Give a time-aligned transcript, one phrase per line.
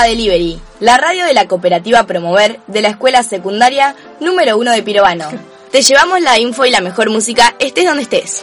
[0.00, 4.82] A Delivery, la radio de la cooperativa Promover de la escuela secundaria número 1 de
[4.82, 5.26] Pirovano.
[5.70, 8.42] Te llevamos la info y la mejor música, estés donde estés.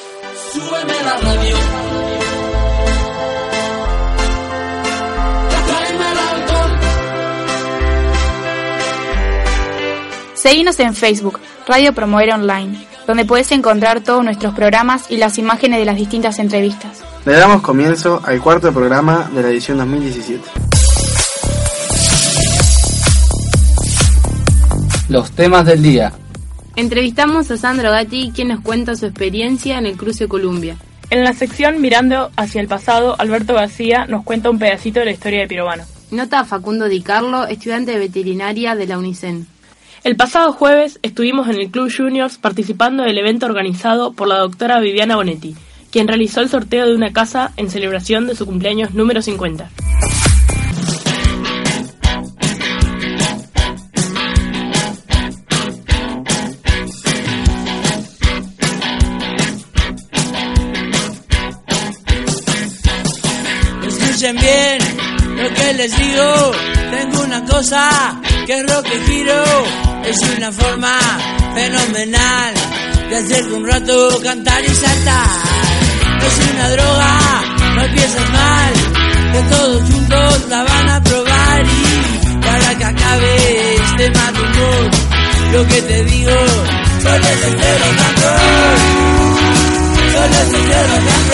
[0.54, 1.56] Súbeme la radio.
[10.36, 15.80] Seguinos en Facebook, Radio Promover Online, donde puedes encontrar todos nuestros programas y las imágenes
[15.80, 17.02] de las distintas entrevistas.
[17.26, 20.77] Le damos comienzo al cuarto programa de la edición 2017.
[25.10, 26.12] Los temas del día.
[26.76, 30.76] Entrevistamos a Sandro Gatti, quien nos cuenta su experiencia en el cruce Columbia.
[31.10, 35.12] En la sección Mirando hacia el pasado, Alberto García nos cuenta un pedacito de la
[35.14, 35.86] historia de Pirovano.
[36.12, 39.48] Nota a Facundo Di Carlo, estudiante de veterinaria de la UNICEN.
[40.04, 44.82] El pasado jueves estuvimos en el Club Juniors participando del evento organizado por la doctora
[44.82, 45.56] Viviana Bonetti,
[45.90, 49.70] quien realizó el sorteo de una casa en celebración de su cumpleaños número 50.
[64.28, 66.52] Escuchen bien lo que les digo.
[66.92, 69.44] Tengo una cosa que es rock giro.
[70.04, 71.00] Es una forma
[71.56, 72.54] fenomenal
[73.10, 75.30] de hacer un rato cantar y saltar.
[76.28, 77.20] Es una droga,
[77.76, 78.74] no piensas mal.
[79.32, 84.92] Que todos juntos la van a probar y para que acabe este humor.
[85.54, 86.36] Lo que te digo,
[87.02, 87.62] solo rock
[88.08, 88.78] and roll.
[90.12, 91.27] Solo es el rock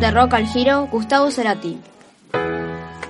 [0.00, 1.78] de Rock al Giro, Gustavo Cerati.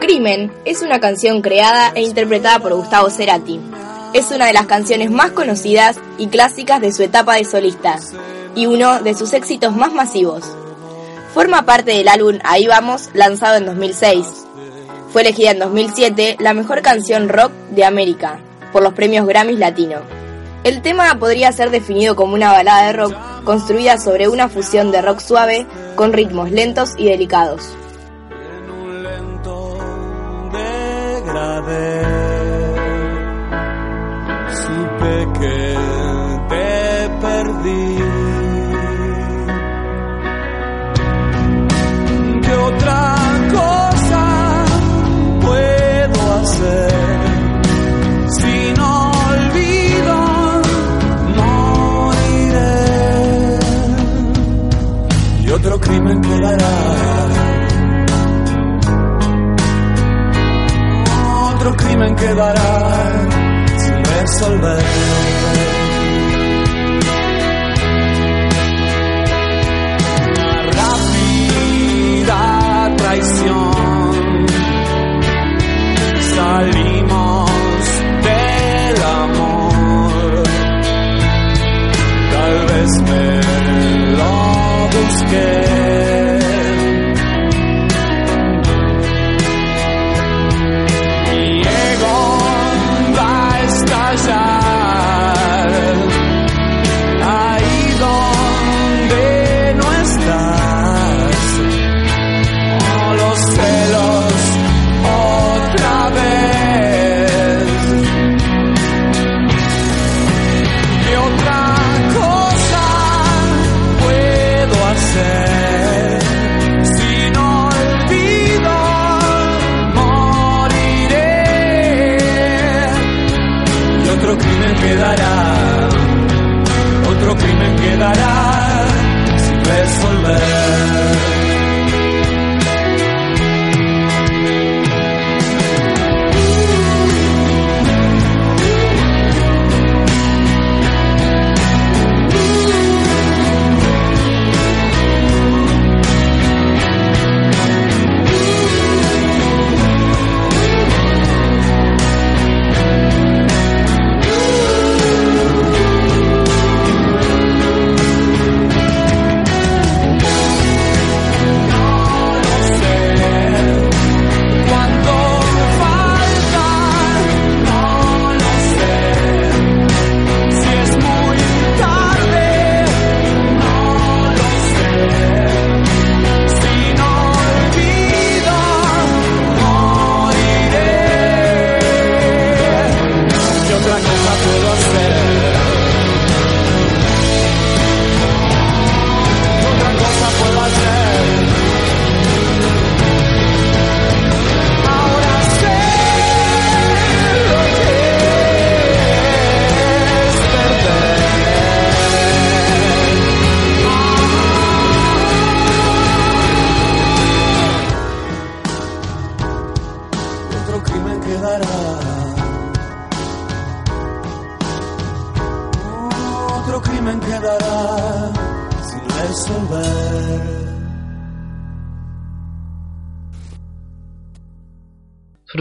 [0.00, 3.60] Crimen es una canción creada e interpretada por Gustavo Cerati.
[4.12, 7.96] Es una de las canciones más conocidas y clásicas de su etapa de solista
[8.56, 10.42] y uno de sus éxitos más masivos.
[11.32, 14.26] Forma parte del álbum Ahí Vamos, lanzado en 2006.
[15.12, 18.40] Fue elegida en 2007 la mejor canción rock de América
[18.72, 20.19] por los premios Grammys Latino.
[20.62, 25.00] El tema podría ser definido como una balada de rock construida sobre una fusión de
[25.00, 25.66] rock suave
[25.96, 27.76] con ritmos lentos y delicados.
[34.52, 35.76] Supe que
[36.48, 37.96] te perdí.
[42.42, 43.16] ¿Qué otra
[43.52, 44.64] cosa
[45.40, 47.09] puedo hacer?
[55.90, 56.74] Crimen quedará.
[61.52, 63.28] otro crimen quedará
[63.76, 64.84] sin resolver.
[72.96, 74.46] Traición.
[76.34, 77.50] Salimos
[78.22, 80.42] del amor.
[82.32, 83.59] Tal vez me
[84.90, 86.19] busqué.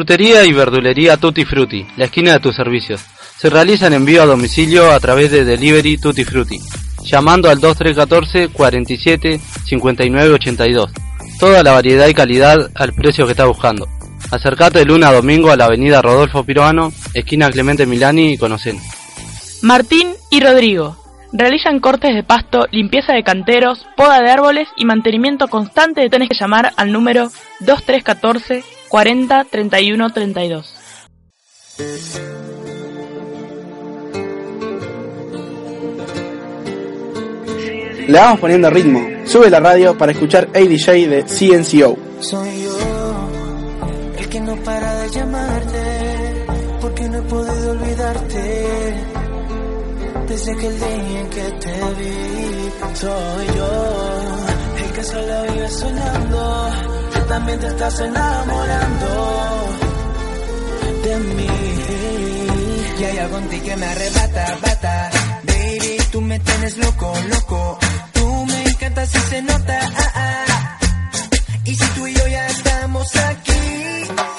[0.10, 3.00] Frutería y verdulería Tutti Frutti, la esquina de tus servicios.
[3.38, 6.60] Se realizan envío a domicilio a través de Delivery Tutti Frutti,
[7.04, 10.92] llamando al 2314 47 59 82.
[11.40, 13.88] Toda la variedad y calidad al precio que estás buscando.
[14.32, 18.80] Acercate de lunes a domingo a la avenida Rodolfo Piroano, esquina Clemente Milani y Conocen.
[19.62, 20.99] Martín y Rodrigo
[21.32, 26.10] realizan cortes de pasto, limpieza de canteros, poda de árboles y mantenimiento constante.
[26.10, 27.30] Tenés que llamar al número
[27.60, 30.76] 2314 40 31 32.
[38.08, 39.08] Le vamos poniendo ritmo.
[39.26, 41.96] Sube la radio para escuchar ADJ de CNCO.
[42.22, 43.30] Soy yo
[44.18, 46.46] el que no para de llamarte,
[46.82, 49.09] porque no he podido olvidarte.
[50.30, 54.46] Desde aquel día en que te vi, soy yo
[54.78, 56.70] el que solo vive soñando.
[57.14, 59.08] Tú también te estás enamorando
[61.04, 61.48] de mí.
[63.00, 65.10] Y hay algo en ti que me arrebata, bata.
[65.46, 67.80] Baby, tú me tienes loco, loco.
[68.14, 69.80] Tú me encantas y se nota.
[69.98, 70.78] ah, ah.
[71.66, 74.39] Y si tú y yo ya estamos aquí.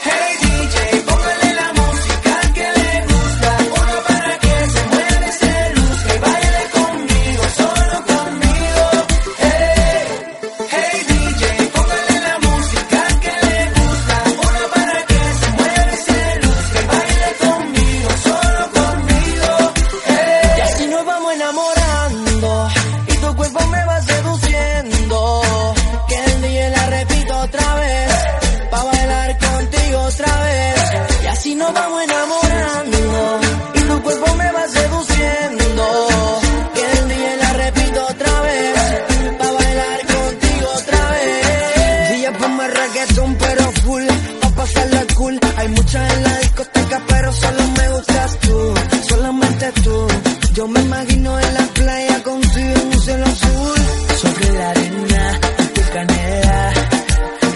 [50.60, 53.78] Yo me imagino en la playa contigo en un cielo azul.
[54.20, 55.40] Sobre la arena,
[55.74, 56.72] tu canela,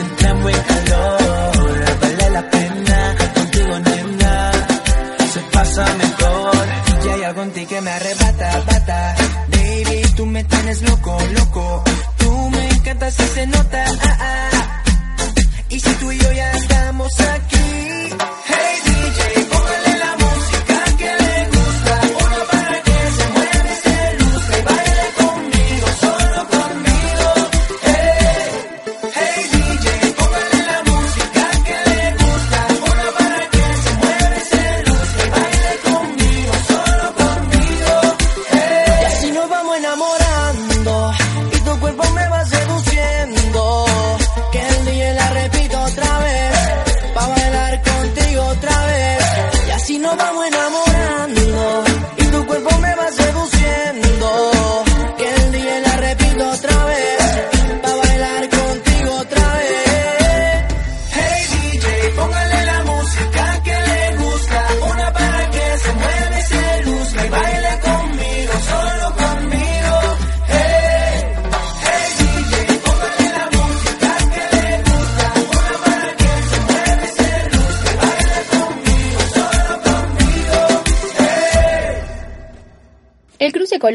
[0.05, 1.85] entramos en calor.
[2.01, 4.53] Vale la pena, contigo nena,
[5.35, 6.67] se pasa mejor.
[7.05, 8.23] Y hay algo en ti que me arrebata,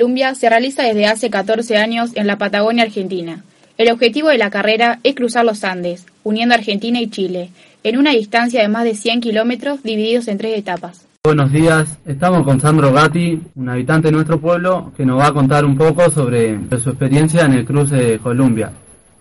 [0.09, 3.43] Columbia se realiza desde hace 14 años en la Patagonia Argentina.
[3.77, 7.51] El objetivo de la carrera es cruzar los Andes, uniendo Argentina y Chile,
[7.83, 11.05] en una distancia de más de 100 kilómetros divididos en tres etapas.
[11.23, 15.31] Buenos días, estamos con Sandro Gatti, un habitante de nuestro pueblo, que nos va a
[15.31, 18.71] contar un poco sobre su experiencia en el cruce de Columbia.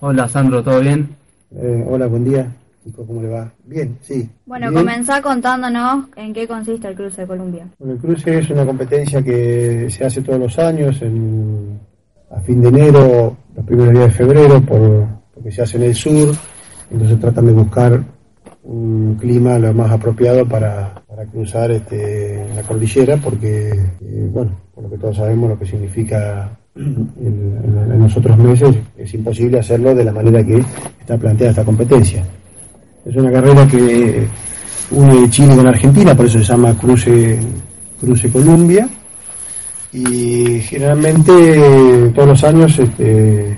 [0.00, 1.10] Hola Sandro, ¿todo bien?
[1.54, 2.50] Eh, hola, buen día.
[2.92, 3.52] ¿Cómo le va?
[3.64, 4.28] Bien, sí.
[4.46, 4.82] Bueno, Bien.
[4.82, 7.66] comenzá contándonos en qué consiste el cruce de Columbia.
[7.78, 11.78] Bueno, el cruce es una competencia que se hace todos los años, en-
[12.30, 15.94] a fin de enero, los primeros días de febrero, por, porque se hace en el
[15.94, 16.34] sur,
[16.90, 18.02] entonces tratan de buscar
[18.64, 24.84] un clima lo más apropiado para, para cruzar este, la cordillera, porque, eh, bueno, por
[24.84, 29.58] lo que todos sabemos lo que significa en, en- en los otros meses, es imposible
[29.58, 30.62] hacerlo de la manera que
[31.00, 32.22] está planteada esta competencia.
[33.08, 34.26] Es una carrera que
[34.90, 37.38] une Chile con Argentina, por eso se llama Cruce,
[38.00, 38.88] Cruce Columbia.
[39.92, 43.56] Y generalmente todos los años este,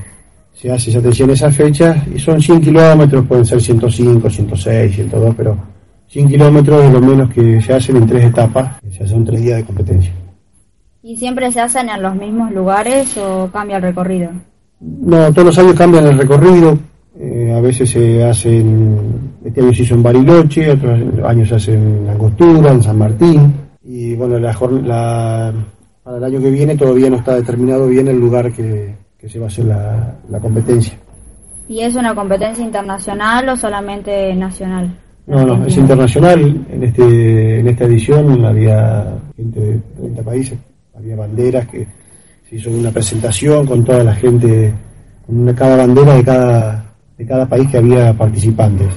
[0.55, 4.95] se hace esa atención a esas fechas y son 100 kilómetros, pueden ser 105, 106,
[4.95, 5.59] 102, pero
[6.07, 9.57] 100 kilómetros es lo menos que se hacen en tres etapas, se hacen tres días
[9.57, 10.13] de competencia.
[11.03, 14.31] ¿Y siempre se hacen en los mismos lugares o cambia el recorrido?
[14.81, 16.79] No, todos los años cambian el recorrido.
[17.19, 21.75] Eh, a veces se hacen, este año se hizo en Bariloche, otros años se hace
[21.75, 23.55] en Angostura, en San Martín.
[23.83, 25.53] Y bueno, la, la,
[26.03, 29.39] para el año que viene todavía no está determinado bien el lugar que, que se
[29.39, 30.99] va a hacer la, la competencia.
[31.69, 34.93] ¿Y es una competencia internacional o solamente nacional?
[35.27, 36.67] No, no, es internacional.
[36.69, 39.07] En este en esta edición había
[39.37, 40.59] gente de 30 países,
[40.97, 41.87] había banderas que
[42.49, 44.75] se hizo una presentación con toda la gente,
[45.25, 46.85] con una, cada bandera de cada
[47.17, 48.89] de cada país que había participantes.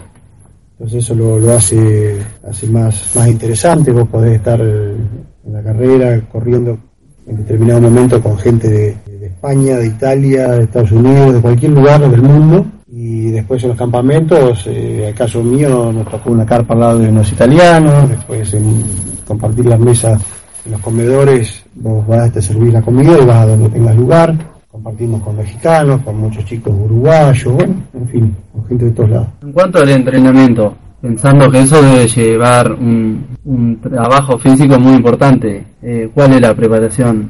[0.84, 3.90] Entonces eso lo, lo hace hace más más interesante.
[3.94, 6.78] Vos podés estar en la carrera corriendo
[7.26, 11.72] en determinado momento con gente de, de España, de Italia, de Estados Unidos, de cualquier
[11.72, 12.66] lugar del mundo.
[12.90, 17.00] Y después en los campamentos, eh, el caso mío, nos tocó una carpa al lado
[17.00, 18.84] de unos italianos, después en
[19.26, 20.22] compartir las mesas
[20.66, 24.53] en los comedores, vos vas a servir la comida y vas a donde tengas lugar,
[24.84, 29.28] compartimos con mexicanos, con muchos chicos uruguayos, bueno, en fin, con gente de todos lados.
[29.42, 35.64] En cuanto al entrenamiento, pensando que eso debe llevar un, un trabajo físico muy importante,
[35.82, 37.30] eh, ¿cuál es la preparación?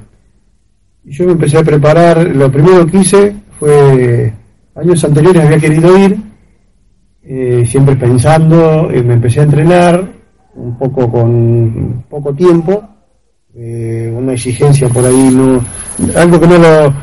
[1.04, 4.34] Yo me empecé a preparar, lo primero que hice fue
[4.76, 6.18] Años anteriores había querido ir,
[7.24, 10.04] eh, siempre pensando, eh, me empecé a entrenar,
[10.56, 12.84] un poco con poco tiempo,
[13.56, 15.64] eh, una exigencia por ahí, no,
[16.20, 16.94] algo que no lo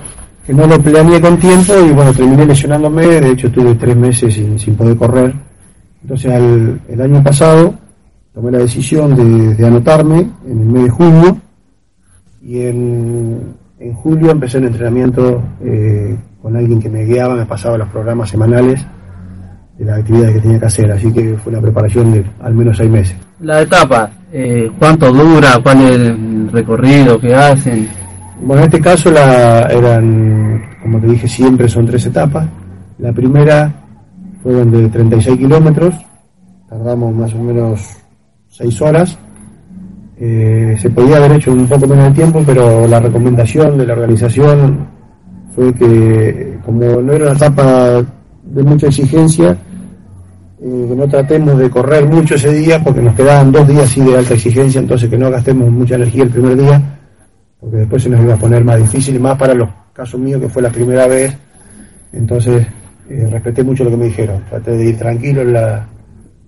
[0.46, 4.34] que no lo planeé con tiempo y bueno, terminé lesionándome, de hecho estuve tres meses
[4.34, 5.34] sin, sin poder correr.
[6.02, 7.74] Entonces al, el año pasado
[8.34, 11.38] tomé la decisión de, de anotarme en el mes de junio
[12.42, 17.76] y en, en julio empecé el entrenamiento eh, con alguien que me guiaba, me pasaba
[17.76, 18.84] los programas semanales
[19.78, 22.76] de las actividades que tenía que hacer, así que fue una preparación de al menos
[22.76, 23.16] seis meses.
[23.40, 25.58] La etapa, eh, ¿cuánto dura?
[25.62, 27.88] ¿Cuál es el recorrido que hacen?
[28.42, 32.48] Bueno, en este caso la, eran, como te dije, siempre son tres etapas.
[32.98, 33.72] La primera
[34.42, 35.94] fueron de 36 kilómetros,
[36.68, 37.80] tardamos más o menos
[38.48, 39.18] seis horas.
[40.18, 43.92] Eh, se podía haber hecho un poco menos de tiempo, pero la recomendación de la
[43.92, 44.86] organización
[45.54, 48.02] fue que como no era una etapa
[48.42, 49.56] de mucha exigencia,
[50.62, 54.00] eh, que no tratemos de correr mucho ese día porque nos quedaban dos días así
[54.00, 56.99] de alta exigencia, entonces que no gastemos mucha energía el primer día,
[57.60, 60.48] porque después se nos iba a poner más difícil más para los casos míos que
[60.48, 61.36] fue la primera vez,
[62.12, 62.66] entonces
[63.08, 65.86] eh, respeté mucho lo que me dijeron, traté de ir tranquilo en la,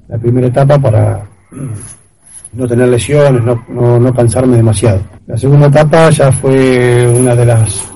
[0.08, 1.22] la primera etapa para
[2.52, 5.00] no tener lesiones, no, no, no cansarme demasiado.
[5.26, 7.92] La segunda etapa ya fue una de las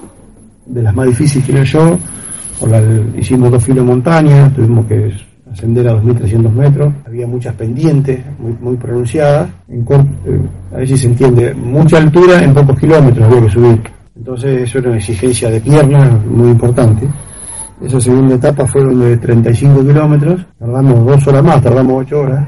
[0.66, 1.98] de las más difíciles creo yo,
[2.58, 2.82] por la,
[3.16, 5.12] hicimos dos filos de montaña, tuvimos que
[5.56, 8.20] ascender a 2.300 metros, había muchas pendientes
[8.60, 10.40] muy, pronunciadas, eh,
[10.72, 13.80] a ver si se entiende, mucha altura en pocos kilómetros había que subir,
[14.14, 17.08] entonces eso era una exigencia de piernas muy importante.
[17.82, 22.46] Esa segunda etapa fueron de 35 kilómetros, tardamos dos horas más, tardamos ocho horas.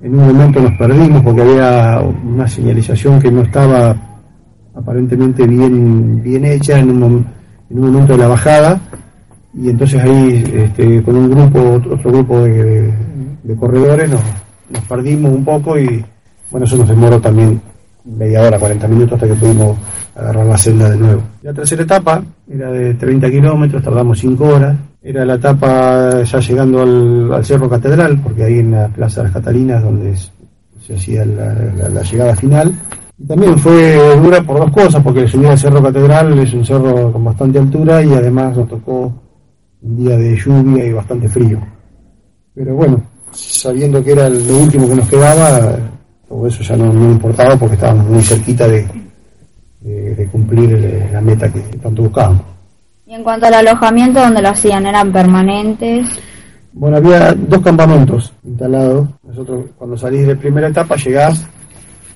[0.00, 3.96] En un momento nos perdimos porque había una señalización que no estaba
[4.74, 7.24] aparentemente bien, hecha en un
[7.70, 8.80] momento de la bajada
[9.58, 12.92] y entonces ahí este, con un grupo, otro, grupo de,
[13.58, 14.20] corredores nos,
[14.88, 16.04] perdimos un poco y
[16.50, 17.60] bueno, eso nos demoró también
[18.04, 19.76] media hora, 40 minutos hasta que pudimos
[20.14, 21.22] agarrar la senda de nuevo.
[21.42, 24.76] La tercera etapa era de 30 kilómetros, tardamos 5 horas.
[25.02, 29.34] Era la etapa ya llegando al, Cerro Catedral, porque ahí en la Plaza de las
[29.34, 32.72] Catalinas donde se hacía la, la- la llegada final.
[33.18, 37.12] Y también fue dura por dos cosas, porque subir al Cerro Catedral es un cerro
[37.12, 39.12] con bastante altura y además nos tocó
[39.86, 41.58] un día de lluvia y bastante frío.
[42.54, 43.00] Pero bueno,
[43.32, 45.76] sabiendo que era lo último que nos quedaba,
[46.28, 48.86] todo eso ya no, no importaba porque estábamos muy cerquita de,
[49.80, 52.42] de- de cumplir la meta que tanto buscábamos.
[53.06, 54.84] Y en cuanto al alojamiento, ¿dónde lo hacían?
[54.86, 56.08] ¿Eran permanentes?
[56.72, 59.08] Bueno, había dos campamentos instalados.
[59.22, 61.46] Nosotros cuando salís de primera etapa llegás,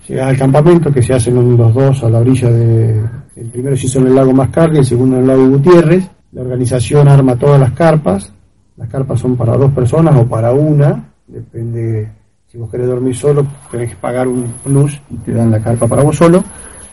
[0.08, 3.00] llegás al campamento que se hacen los dos a la orilla de...
[3.36, 6.04] El primero se hizo en el lago Mascardi, el segundo en el lago Gutiérrez.
[6.32, 8.32] La organización arma todas las carpas.
[8.76, 11.04] Las carpas son para dos personas o para una.
[11.26, 12.08] Depende,
[12.46, 15.86] si vos querés dormir solo, tenés que pagar un plus y te dan la carpa
[15.86, 16.38] para vos solo.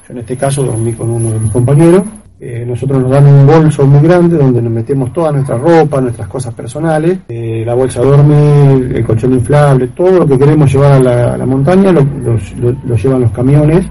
[0.07, 2.03] Yo en este caso dormí con uno de mis compañeros.
[2.39, 6.27] Eh, nosotros nos dan un bolso muy grande donde nos metemos toda nuestra ropa, nuestras
[6.27, 11.35] cosas personales, eh, la bolsa dorme, el colchón inflable, todo lo que queremos llevar a
[11.35, 13.87] la, montaña lo, lo- llevan los camiones.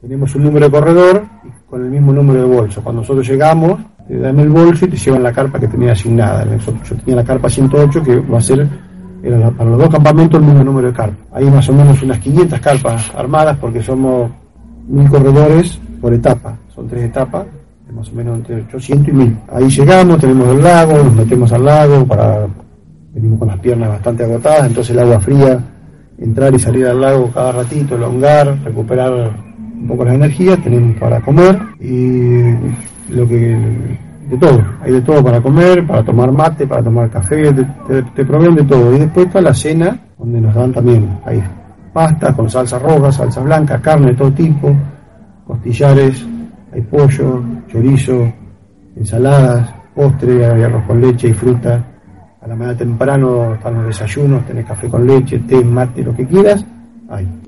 [0.00, 1.22] Tenemos un número de corredor
[1.70, 2.82] con el mismo número de bolso.
[2.82, 3.78] Cuando nosotros llegamos,
[4.08, 6.44] te dan el bolso y te llevan la carpa que tenía asignada.
[6.56, 8.68] Yo tenía la carpa 108 que va a ser
[9.22, 11.26] era para los dos campamentos el mismo número de carpas.
[11.32, 14.30] Hay más o menos unas 500 carpas armadas porque somos
[14.88, 17.46] mil corredores por etapa, son tres etapas,
[17.94, 19.38] más o menos entre 800 y 1000.
[19.52, 22.46] Ahí llegamos, tenemos el lago, nos metemos al lago, para
[23.14, 25.60] venimos con las piernas bastante agotadas, entonces el agua fría,
[26.18, 29.30] entrar y salir al lago cada ratito, elongar, recuperar
[29.82, 32.54] un poco las energías, tenemos para comer y
[33.10, 33.58] lo que
[34.28, 38.24] de todo, hay de todo para comer, para tomar mate, para tomar café, te, te,
[38.24, 38.94] proveen de todo.
[38.94, 41.42] Y después está la cena, donde nos dan también, hay
[41.92, 44.74] pasta con salsa roja, salsa blanca, carne de todo tipo,
[45.46, 46.24] costillares,
[46.72, 48.32] hay pollo, chorizo,
[48.96, 51.84] ensaladas, postre, hay arroz con leche y fruta.
[52.40, 56.26] A la mañana temprano están los desayunos, tenés café con leche, té, mate, lo que
[56.26, 56.64] quieras,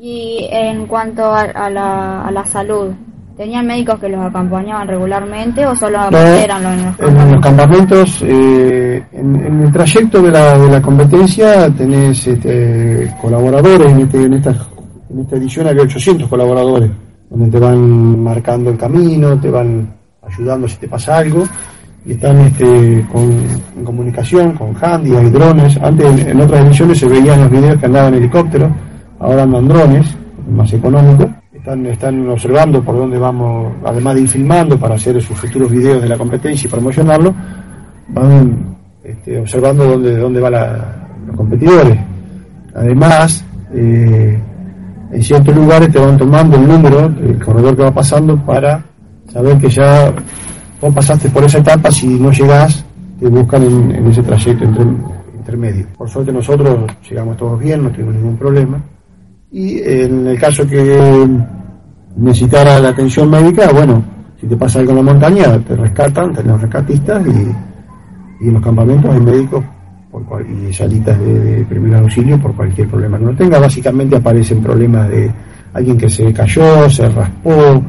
[0.00, 2.92] Y en cuanto a, a la, a la salud,
[3.36, 7.40] ¿tenían médicos que los acompañaban regularmente o solo No, eran los en los En los
[7.40, 14.00] campamentos, eh, en, en el trayecto de la, de la competencia tenés este, colaboradores, en,
[14.00, 14.54] este, en, esta,
[15.10, 16.90] en esta edición había 800 colaboradores,
[17.30, 19.88] donde te van marcando el camino, te van
[20.22, 21.44] ayudando si te pasa algo,
[22.06, 23.32] y están este, con,
[23.76, 27.78] en comunicación con handy, hay drones, antes en, en otras ediciones se veían los videos
[27.78, 28.70] que andaban en helicóptero,
[29.24, 30.06] ahora andan drones,
[30.50, 35.36] más económico, están, están observando por dónde vamos, además de ir filmando para hacer sus
[35.38, 37.34] futuros videos de la competencia y promocionarlo,
[38.08, 40.52] van este, observando dónde, dónde van
[41.26, 41.98] los competidores.
[42.74, 44.38] Además, eh,
[45.10, 48.84] en ciertos lugares te van tomando el número del corredor que va pasando para
[49.32, 50.12] saber que ya
[50.82, 52.84] vos pasaste por esa etapa, si no llegás,
[53.18, 54.66] te buscan en, ese trayecto
[55.34, 55.86] intermedio.
[55.96, 58.82] Por suerte nosotros llegamos todos bien, no tuvimos ningún problema.
[59.54, 61.28] Y en el caso que
[62.16, 64.02] necesitara la atención médica, bueno,
[64.40, 68.62] si te pasa algo en la montaña, te rescatan, tenemos rescatistas y, y en los
[68.64, 69.64] campamentos hay médicos
[70.10, 73.60] por cual- y salitas de, primer auxilio por cualquier problema que uno tenga.
[73.60, 75.30] Básicamente aparecen problemas de
[75.72, 77.80] alguien que se cayó, se raspó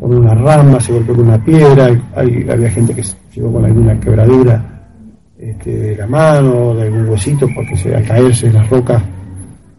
[0.00, 4.00] con una rama, se golpeó con una piedra, hay, había gente que llegó con alguna
[4.00, 4.64] quebradura
[5.38, 9.00] este, de la mano, de algún huesito, porque se, al caerse en las rocas,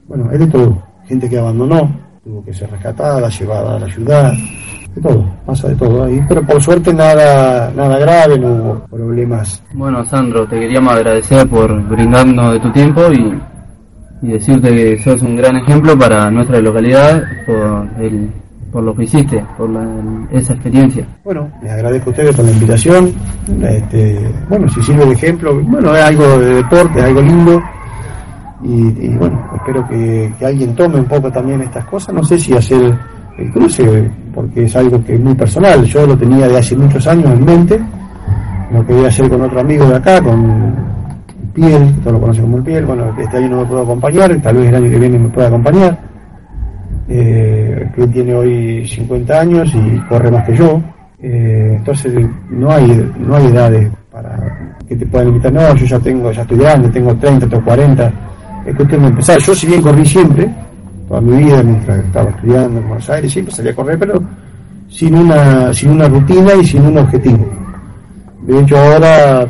[0.08, 0.85] bueno, hay de todo.
[1.08, 1.90] Gente que abandonó,
[2.24, 4.34] tuvo que ser rescatada, llevada a la ciudad,
[4.96, 6.20] de todo, pasa de todo ahí.
[6.28, 9.62] Pero por suerte nada, nada grave, no hubo problemas.
[9.74, 13.40] Bueno, Sandro, te queríamos agradecer por brindarnos de tu tiempo y,
[14.24, 18.32] y decirte que sos un gran ejemplo para nuestra localidad por, el,
[18.72, 19.86] por lo que hiciste, por la-
[20.32, 21.06] esa experiencia.
[21.24, 23.14] Bueno, les agradezco a ustedes por la invitación.
[23.62, 27.62] Este, bueno, si sirve de ejemplo, bueno, es algo de deporte, es algo lindo.
[28.66, 32.16] Y, y bueno, espero que, alguien tome un poco también estas cosas.
[32.16, 32.98] No sé si hacer
[33.38, 35.84] el cruce, porque es algo que es muy personal.
[35.86, 37.80] Yo lo tenía de hace muchos años en mente.
[38.72, 40.74] Lo quería hacer con otro amigo de acá, con
[41.54, 42.86] Piel, que todos lo conocen como el Piel.
[42.86, 45.48] Bueno, este año no me puedo acompañar, tal vez el año que viene me pueda
[45.48, 46.00] acompañar.
[47.08, 50.82] Eh, que tiene hoy 50 años y corre más que yo.
[51.22, 52.14] Eh, entonces
[52.50, 55.54] no hay no hay edades para que te puedan invitar.
[55.54, 58.12] No, yo ya tengo, ya estoy grande, tengo 30, tengo 40.
[58.66, 59.40] Es cuestión de empezar.
[59.40, 60.50] Yo si bien corrí siempre,
[61.08, 64.24] toda mi vida, mientras estaba estudiando en Buenos Aires, siempre salía a correr, pero
[64.90, 67.46] sin una, sin una rutina y sin un objetivo.
[68.42, 69.48] De hecho ahora,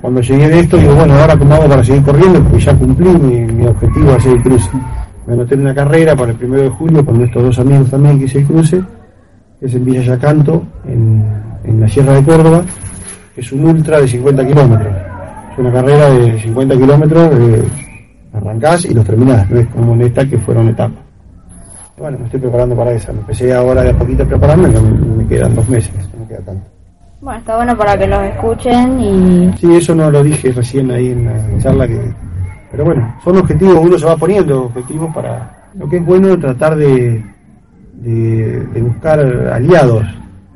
[0.00, 3.52] cuando llegué de esto, digo, bueno, ahora cómo para seguir corriendo, porque ya cumplí mi,
[3.52, 4.70] mi objetivo de hacer el cruce.
[5.26, 8.18] Me anoté en una carrera para el primero de julio con estos dos amigos también
[8.18, 8.82] que hice el cruce,
[9.58, 11.24] que es en Villa Yacanto, en,
[11.64, 12.62] en la Sierra de Córdoba,
[13.34, 14.94] que es un ultra de 50 kilómetros.
[15.52, 17.64] Es una carrera de 50 kilómetros, eh,
[18.32, 20.98] arrancás y los terminás, no es como en esta que fueron etapas.
[21.98, 24.80] Bueno, me estoy preparando para esa, me empecé ahora de a poquito a prepararme, no
[24.82, 26.62] me, quedan dos meses, no me queda tanto.
[27.20, 31.08] Bueno, está bueno para que los escuchen y Sí, eso no lo dije recién ahí
[31.10, 32.00] en la charla que...
[32.70, 35.68] Pero bueno, son objetivos, uno se va poniendo objetivos para...
[35.74, 37.22] Lo que es bueno es tratar de,
[37.94, 39.20] de, de buscar
[39.52, 40.04] aliados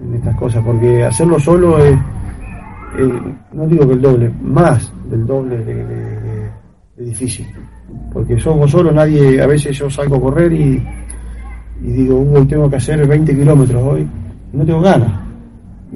[0.00, 1.94] en estas cosas, porque hacerlo solo es,
[2.98, 3.20] eh,
[3.52, 6.13] no digo que el doble, más del doble de, de-
[6.96, 7.46] de difícil.
[8.12, 10.82] Porque somos solo, nadie, a veces yo salgo a correr y,
[11.82, 14.06] y digo, "Uh, hoy tengo que hacer 20 kilómetros hoy,
[14.52, 15.12] no tengo ganas.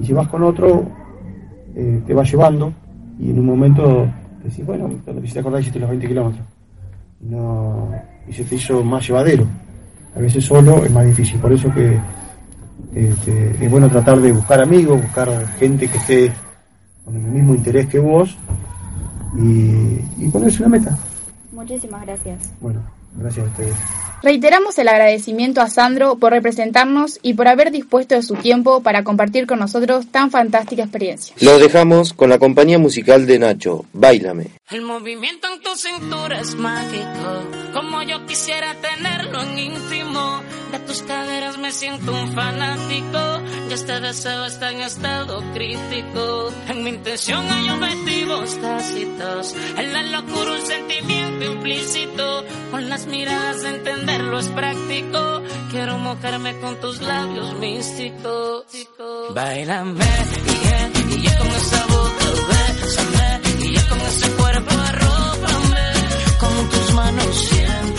[0.01, 0.85] Y si vas con otro,
[1.75, 2.73] eh, te va llevando
[3.19, 4.07] y en un momento
[4.43, 6.47] decís, bueno, cuando te hiciste acordar hiciste los 20 kilómetros.
[7.21, 7.91] No,
[8.29, 9.45] y se te hizo más llevadero.
[10.15, 11.99] A veces solo es más difícil, por eso que
[12.95, 16.33] este, es bueno tratar de buscar amigos, buscar gente que esté
[17.05, 18.37] con el mismo interés que vos
[19.37, 20.99] y, y ponerse una meta.
[21.53, 22.51] muchísimas gracias.
[22.61, 22.81] Bueno,
[23.17, 23.75] gracias a ustedes.
[24.21, 29.05] Reiteramos el agradecimiento a Sandro por representarnos y por haber dispuesto de su tiempo para
[29.05, 31.37] compartir con nosotros tan fantástica experiencia.
[31.41, 34.49] Los dejamos con la compañía musical de Nacho, Bailame.
[34.71, 40.41] El movimiento en tu cintura es mágico, como yo quisiera tenerlo en íntimo.
[40.73, 43.19] De tus caderas me siento un fanático.
[43.69, 46.51] Ya este deseo está en estado crítico.
[47.19, 49.57] Intención hay objetivos tácitos.
[49.77, 52.45] En la locura un sentimiento implícito.
[52.71, 55.43] Con las miradas de entenderlo es práctico.
[55.73, 58.67] Quiero mojarme con tus labios místicos.
[59.35, 62.25] Bailame, y y con esa boca,
[62.79, 65.93] bésame, y con ese cuerpo arrópame,
[66.39, 67.98] con tus manos siénteme.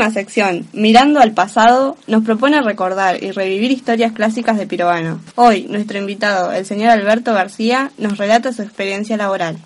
[0.00, 5.20] Próxima sección, Mirando al pasado, nos propone recordar y revivir historias clásicas de Pirovano.
[5.34, 9.58] Hoy, nuestro invitado, el señor Alberto García, nos relata su experiencia laboral.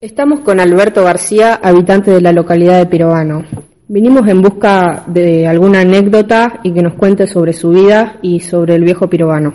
[0.00, 3.44] Estamos con Alberto García, habitante de la localidad de Pirovano.
[3.88, 8.76] Vinimos en busca de alguna anécdota y que nos cuente sobre su vida y sobre
[8.76, 9.52] el viejo Pirovano.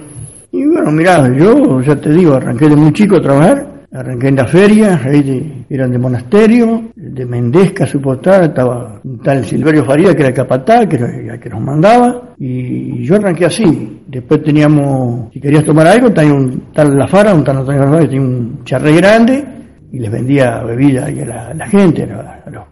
[0.51, 4.35] Y bueno, mirá, yo ya te digo, arranqué de muy chico a trabajar, arranqué en
[4.35, 9.85] la feria, ahí de- eran de monasterio, de Mendesca, supo estar, estaba un tal Silverio
[9.85, 14.01] Faría, que era el capataz, que era el que nos mandaba, y yo arranqué así.
[14.07, 18.09] Después teníamos, si querías tomar algo, tenía un tal La Fara, un tal Antonio Fernández,
[18.09, 19.43] tenía un charré grande,
[19.91, 22.63] y les vendía bebida a la, gente, a, los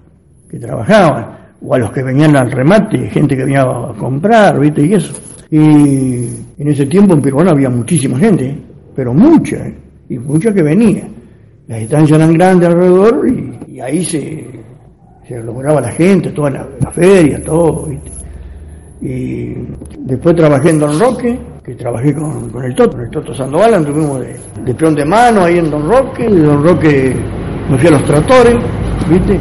[0.50, 1.28] que trabajaban,
[1.62, 4.86] o a los que venían al remate, gente que venía a comprar, ¿viste?
[4.86, 5.14] Y eso.
[5.50, 5.58] Y
[6.58, 8.56] en ese tiempo en Peruano había muchísima gente,
[8.94, 9.74] pero mucha, ¿eh?
[10.10, 11.08] Y mucha que venía.
[11.68, 14.48] Las distancias eran grandes alrededor y, ahí se,
[15.28, 18.12] se lograba la gente, toda la, feria, todo, ¿viste?
[19.02, 19.54] Y
[20.00, 24.22] después trabajé en Don Roque, que trabajé con, con el Toto, el Toto Sandoval, anduvimos
[24.22, 27.16] de, de peón de mano ahí en Don Roque, de Don Roque
[27.70, 28.56] me fui a los tratores,
[29.10, 29.40] ¿viste?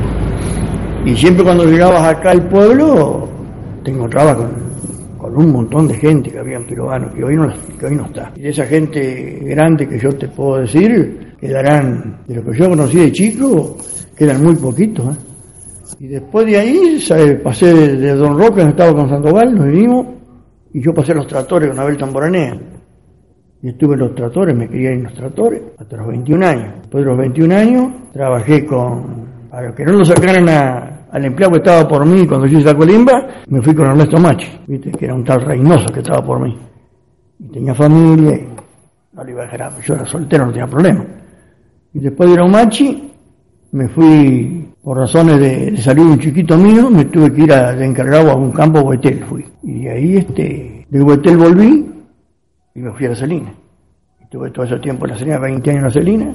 [1.04, 3.28] Y siempre cuando llegabas acá al pueblo,
[3.84, 4.50] te encontrabas con,
[5.36, 8.32] un montón de gente que había en Pirovano, que hoy no, que hoy no está.
[8.36, 12.68] Y de esa gente grande que yo te puedo decir, quedarán, de lo que yo
[12.68, 13.76] conocí de chico,
[14.16, 15.14] quedan muy poquitos.
[15.14, 15.18] ¿eh?
[16.00, 16.98] Y después de ahí
[17.42, 20.06] pasé de, Don Roque, donde estaba con Sandoval, nos vinimos,
[20.72, 22.56] y yo pasé los tratores con Abel Tamboranea.
[23.62, 26.74] Y estuve en los tratores, me ir en los tratores, hasta los 21 años.
[26.82, 31.52] Después de los 21 años, trabajé con, para que no lo sacaran a- al empleado
[31.52, 34.90] que estaba por mí cuando yo hice la colimba, me fui con Ernesto Machi, ¿viste?
[34.90, 36.58] que era un tal Reynoso que estaba por mí.
[37.38, 38.48] Y tenía familia, y
[39.12, 41.04] no le iba a dejar, yo era soltero, no tenía problema.
[41.92, 43.12] Y después de Machi,
[43.70, 47.72] me fui, por razones de, de de un chiquito mío, me tuve que ir a,
[47.72, 49.44] de encargado a un campo Huetel, fui.
[49.62, 51.92] Y ahí, este, de Huetel volví
[52.74, 53.54] y me fui a la Salina.
[54.20, 56.34] Estuve todo ese tiempo en la Salina, 20 años en la Salina,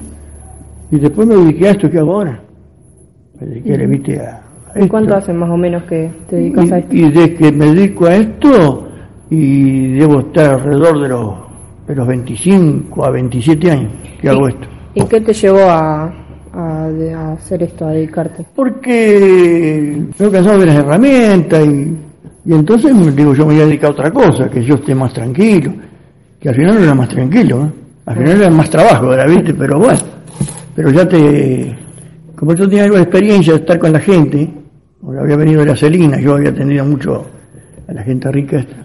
[0.89, 2.41] y después me dediqué a esto que hago ahora.
[3.41, 6.77] Me dediqué, le viste, a, ¿Y cuánto hace más o menos que te dedicas a
[6.79, 6.95] esto?
[6.95, 8.87] y, y de que me dedico a esto,
[9.29, 11.33] y debo estar alrededor de los,
[11.87, 14.67] de los 25 a 27 años que hago esto.
[14.95, 16.13] ¿Y qué te llevó a,
[16.53, 18.45] a, de- a hacer esto, a dedicarte?
[18.55, 21.95] Porque estoy cansado de las herramientas y,
[22.45, 24.95] y entonces me digo yo me voy a dedicar a otra cosa, que yo esté
[24.95, 25.71] más tranquilo,
[26.39, 27.71] que al final no era más tranquilo, ¿eh?
[28.07, 29.27] al final era más trabajo, ¿verdad?
[29.27, 29.53] ¿viste?
[29.53, 29.99] Pero bueno,
[30.75, 31.75] pero ya te,
[32.39, 34.49] como yo tenía algo de experiencia de estar con la gente,
[35.01, 37.25] porque había venido de la Celina, yo había atendido mucho
[37.85, 38.77] a la gente rica esta,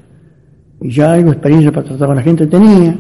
[0.81, 2.97] y ya algo de experiencia para tratar con la gente tenía,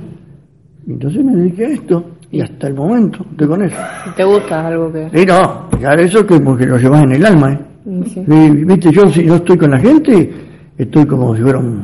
[0.87, 3.77] y entonces me dediqué a esto, y hasta el momento estoy con eso.
[4.17, 5.11] ¿Te gusta algo que...?
[5.13, 7.59] Sí, no, ya eso que porque lo llevas en el alma, ¿eh?
[8.05, 8.25] Sí.
[8.25, 10.33] Sí, Viste, yo si no estoy con la gente,
[10.79, 11.83] estoy como si fuera un,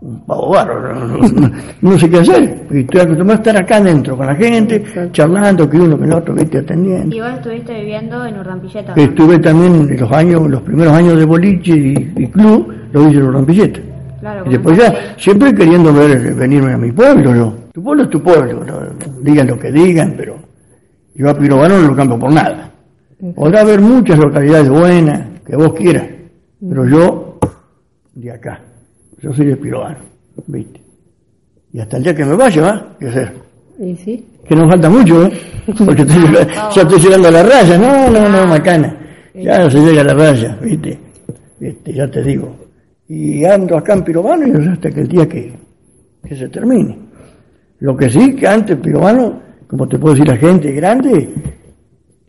[0.00, 1.50] un pavo barro, no, no- no-
[1.82, 2.66] no sé qué hacer.
[2.70, 6.12] Y estoy acostumbrado a estar acá adentro con la gente, charlando, que uno, que el
[6.12, 7.14] otro, viste, atendiendo.
[7.16, 8.94] Y vos estuviste viviendo en Urrampilleta.
[8.94, 13.18] Estuve también en los años, los primeros años de boliche y, y club, lo hice
[13.18, 13.80] en Rampilleta.
[14.20, 17.54] Claro, Y después ya, siempre queriendo ver, venirme a mi pueblo, yo.
[17.72, 18.74] Tu pueblo es tu pueblo, no,
[19.22, 20.36] digan lo que digan, pero
[21.14, 22.70] yo a Pirovano no lo cambio por nada.
[23.34, 26.04] Podrá haber muchas localidades buenas, que vos quieras,
[26.68, 27.38] pero yo,
[28.14, 28.60] de acá,
[29.22, 29.98] yo soy de Pirovano,
[30.46, 30.80] ¿viste?
[31.72, 32.96] Y hasta el día que me vaya, ¿va?
[32.98, 33.28] ¿Qué?
[33.84, 34.26] Y sí.
[34.46, 35.32] Que no falta mucho, ¿eh?
[35.84, 36.32] Porque estoy-
[36.74, 38.96] ya estoy llegando a la raya, no, no, no, macana.
[39.34, 40.98] Ya se llega a la raya, ¿viste?
[41.60, 42.56] Este, ya te digo.
[43.08, 45.52] Y ando acá en Pirovano y sé hasta que el día que,
[46.26, 46.98] que se termine.
[47.80, 51.28] Lo que sí, que antes Pirovano, como te puedo decir, la gente grande,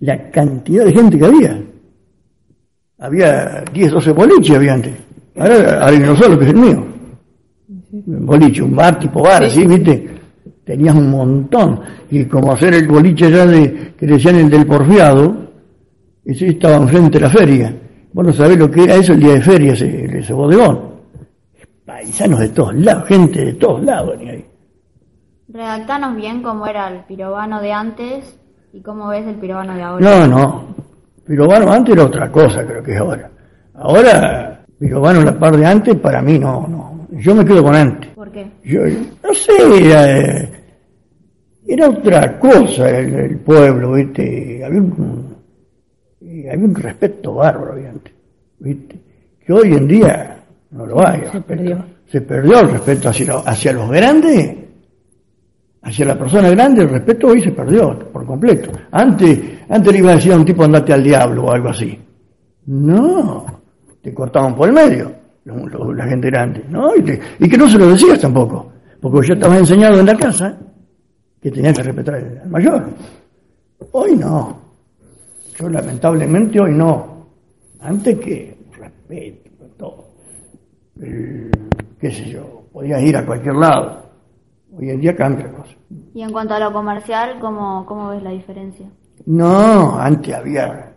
[0.01, 1.61] la cantidad de gente que había.
[2.99, 4.93] Había 10, 12 boliches había antes.
[5.39, 6.85] Ahora, uno solo, que es el mío.
[7.91, 10.09] Un boliche, un bar tipo bar, así, ¿viste?
[10.65, 11.79] Tenías un montón.
[12.11, 15.49] Y como hacer el boliche ya de, que decían el del porfiado,
[16.25, 17.73] ese estaba enfrente de la feria.
[18.11, 20.89] Vos no sabés lo que era eso el día de feria, ese, ese bodegón.
[21.85, 24.45] Paisanos de todos lados, gente de todos lados venía ahí.
[25.47, 28.39] Redactanos bien cómo era el pirobano de antes
[28.73, 30.05] y cómo ves el pirobano de ahora.
[30.05, 30.75] No, no.
[31.25, 33.31] Pirobano antes era otra cosa, creo que es ahora.
[33.73, 37.07] Ahora, Pirobano la par de antes, para mí no, no.
[37.11, 38.11] Yo me quedo con antes.
[38.11, 38.49] ¿Por qué?
[38.63, 38.81] Yo,
[39.23, 39.53] no sé,
[39.85, 40.51] era, eh,
[41.67, 44.63] era otra cosa el, el pueblo, ¿viste?
[44.63, 45.35] Había un,
[46.21, 48.13] había un respeto bárbaro había antes,
[48.59, 48.95] ¿viste?
[49.45, 51.23] Que hoy en día no lo hay.
[51.31, 51.85] Se perdió.
[52.07, 54.55] Se perdió el respeto hacia, hacia los grandes,
[55.81, 58.71] hacia la persona grande, el respeto hoy se perdió por completo.
[58.91, 61.99] Antes, antes le iba a decir a un tipo andate al diablo o algo así.
[62.65, 63.58] No,
[64.01, 65.11] te cortaban por el medio,
[65.45, 66.95] lo- lo- la gente grande, ¿no?
[66.95, 70.15] Y, te- y que no se lo decías tampoco, porque yo estaba enseñado en la
[70.15, 70.57] casa
[71.41, 72.85] que tenía que respetar al mayor.
[73.91, 74.57] Hoy no.
[75.57, 77.27] Yo lamentablemente hoy no.
[77.81, 80.05] Antes que respeto, todo.
[81.99, 84.03] Qué sé yo, podías ir a cualquier lado.
[84.77, 85.73] Hoy en día cambia la cosa.
[86.13, 88.87] Y en cuanto a lo comercial, ¿cómo, cómo ves la diferencia?
[89.25, 90.93] No, antes había,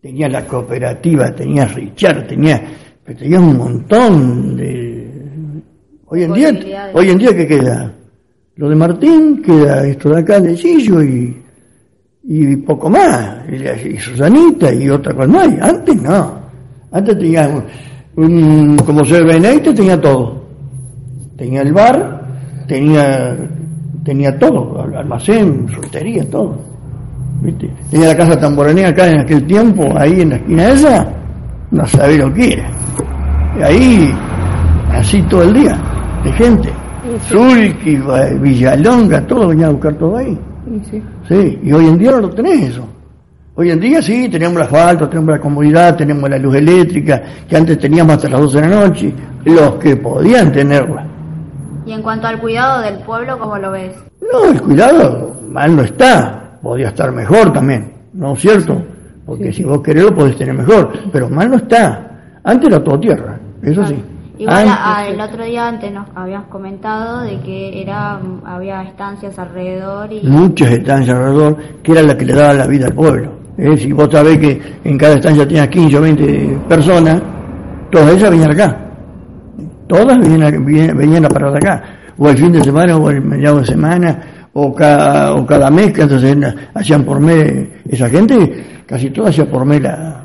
[0.00, 2.62] tenía la cooperativa, tenía Richard, tenía,
[3.04, 5.10] pero tenía un montón de...
[6.06, 6.48] Hoy en día,
[6.94, 7.92] hoy en día ¿qué queda?
[8.56, 11.36] Lo de Martín, queda esto de acá de Sillo y,
[12.24, 15.48] y poco más, y, Susanita y otra cosa más.
[15.60, 16.40] Antes no,
[16.90, 17.48] antes tenía
[18.16, 19.40] un, un- como se ve
[19.74, 20.40] tenía todo.
[21.36, 22.22] Tenía el bar,
[22.66, 23.36] tenía,
[24.04, 26.69] tenía todo, al- almacén, soltería, todo.
[27.42, 27.70] ¿Viste?
[27.90, 31.08] Tenía la casa tamboranera acá en aquel tiempo, ahí en la esquina esa,
[31.70, 32.70] no sabía lo que era.
[33.58, 34.14] Y ahí,
[34.92, 35.78] así todo el día,
[36.24, 36.70] de gente.
[37.28, 40.38] Zulki, Va- Villalonga, todo venía a buscar todo ahí.
[40.90, 41.02] Sí.
[41.28, 42.86] Sí, y hoy en día no lo tenés eso.
[43.56, 47.56] Hoy en día sí, tenemos el asfalto, tenemos la comodidad, tenemos la luz eléctrica, que
[47.56, 51.06] antes teníamos hasta las 12 de la noche, los que podían tenerla.
[51.86, 53.92] Y en cuanto al cuidado del pueblo, ¿cómo lo ves?
[54.32, 58.82] No, el cuidado mal no está, podría estar mejor también, ¿no es cierto?
[59.26, 62.06] Porque si vos querés lo podés tener mejor, pero mal no está.
[62.42, 64.02] Antes era todo tierra, eso sí.
[64.38, 70.10] Igual a- el otro día antes nos habíamos comentado de que era había estancias alrededor
[70.12, 73.32] y muchas estancias alrededor, que era la que le daba la vida al pueblo.
[73.58, 77.20] Eh, Si vos sabés que en cada estancia tenías 15 o 20 personas,
[77.90, 78.76] todas ellas venían acá.
[79.86, 81.82] Todas venían, venían, venían a parar acá.
[82.16, 84.20] O el fin de semana, o el mediado de semana,
[84.52, 86.02] o cada, o cada mes, que
[86.74, 90.22] hacían por mes, esa gente, casi todas hacían por mes la-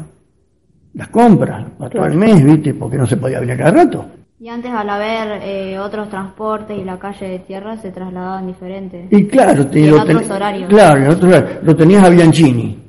[0.93, 2.73] las compras, para todo el mes, ¿viste?
[2.73, 4.05] Porque no se podía venir cada rato.
[4.39, 9.07] y antes al haber eh, otros transportes y la calle de tierra se trasladaban diferentes.
[9.11, 10.69] Y claro, te- Y en lo, otros horarios.
[10.69, 11.63] claro, en otros horarios.
[11.63, 12.79] lo tenías a Bianchini,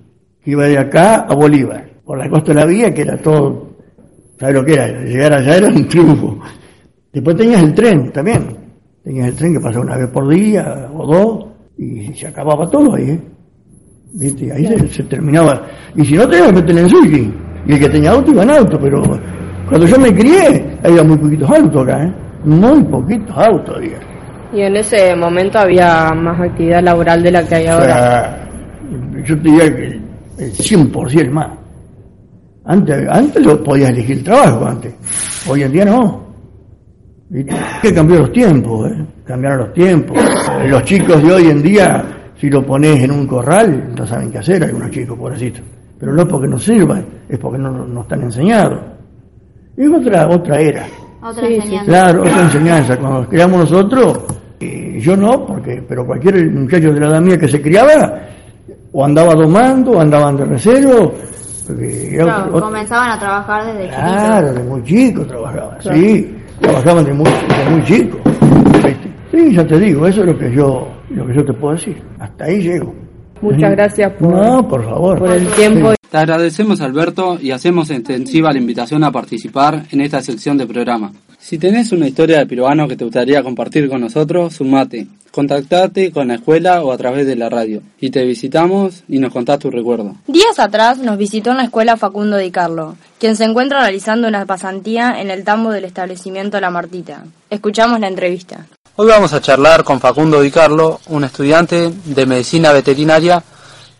[0.44, 3.68] que iba de acá a Bolívar, por la costa de la vía, que era todo,
[4.38, 4.86] ¿sabes lo que era?
[5.02, 6.38] Llegar allá era un triunfo.
[7.12, 8.55] Después tenías el tren también,
[9.06, 11.46] tenías el tren que pasaba una vez por día o dos,
[11.78, 13.20] y se acababa todo ahí, ¿eh?
[14.14, 14.52] ¿Viste?
[14.52, 15.62] Ahí se, se terminaba.
[15.94, 17.34] Y si no tenías que meter en Suki,
[17.68, 19.02] y el que tenía auto iba en auto, pero
[19.68, 22.12] cuando yo me crié, había muy poquitos autos acá, ¿eh?
[22.46, 23.98] Muy poquitos autos había.
[24.52, 27.86] Y en ese momento había más actividad laboral de la que hay O ahora.
[27.86, 28.48] sea,
[29.24, 29.84] yo te diría que
[30.38, 31.50] el 100% más.
[32.64, 34.92] Antes, antes lo podías elegir el trabajo, antes.
[35.48, 36.25] Hoy en día no.
[37.28, 37.54] ¿Viste?
[37.82, 39.04] Que cambió los tiempos, ¿eh?
[39.24, 40.16] Cambiaron los tiempos.
[40.68, 42.04] Los chicos de hoy en día,
[42.40, 45.62] si lo pones en un corral, no saben qué hacer algunos chicos, pobrecitos.
[45.98, 48.80] Pero no es porque no sirvan, es porque no, no están enseñados.
[49.76, 50.86] Es otra, otra era.
[51.22, 51.84] Otra enseñanza.
[51.86, 52.96] Claro, otra enseñanza.
[52.98, 54.18] Cuando nos criamos nosotros,
[54.60, 58.20] eh, yo no, porque, pero cualquier muchacho de la edad mía que se criaba,
[58.92, 61.12] o andaba domando, o andaban de recero,
[61.66, 64.54] porque era Claro, otro- otro- comenzaban a trabajar desde claro, chiquitos.
[64.54, 65.98] de muy chico trabajaba, Claro.
[65.98, 66.36] sí.
[66.60, 68.18] Trabajaban de muy, de muy chico.
[68.72, 68.96] ¿viste?
[69.32, 71.96] Sí, ya te digo, eso es lo que yo, lo que yo te puedo decir.
[72.18, 72.94] Hasta ahí llego.
[73.42, 75.18] Muchas gracias por, No, por favor.
[75.18, 75.92] por el tiempo.
[76.10, 81.12] Te agradecemos Alberto y hacemos extensiva la invitación a participar en esta sección de programa.
[81.48, 85.06] Si tenés una historia de peruano que te gustaría compartir con nosotros, sumate.
[85.30, 89.32] Contactate con la escuela o a través de la radio y te visitamos y nos
[89.32, 90.16] contás tu recuerdo.
[90.26, 94.44] Días atrás nos visitó en la escuela Facundo Di Carlo, quien se encuentra realizando una
[94.44, 97.22] pasantía en el tambo del establecimiento La Martita.
[97.48, 98.66] Escuchamos la entrevista.
[98.96, 103.40] Hoy vamos a charlar con Facundo Di Carlo, un estudiante de medicina veterinaria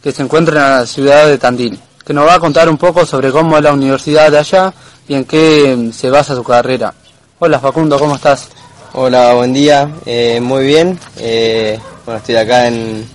[0.02, 3.06] que se encuentra en la ciudad de Tandil, que nos va a contar un poco
[3.06, 4.74] sobre cómo es la universidad de allá
[5.06, 6.92] y en qué se basa su carrera.
[7.38, 8.49] Hola Facundo, ¿cómo estás?
[8.94, 9.90] Hola, buen día.
[10.07, 10.99] Eh, muy bien.
[11.18, 13.07] Eh, bueno, estoy acá en,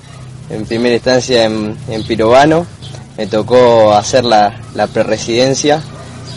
[0.52, 2.68] en primera instancia en, en Pirobano.
[3.18, 5.82] Me tocó hacer la, la preresidencia,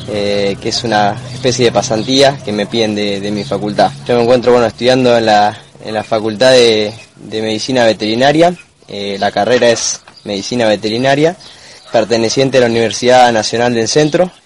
[0.09, 3.93] eh, que es una especie de pasantía que me piden de, de mi facultad.
[4.09, 8.55] Yo me encuentro bueno, estudiando en la, en la Facultad de, de Medicina Veterinaria.
[8.89, 11.37] La carrera es Medicina Veterinaria,
[11.93, 14.44] perteneciente a la Universidad Nacional del Centro, en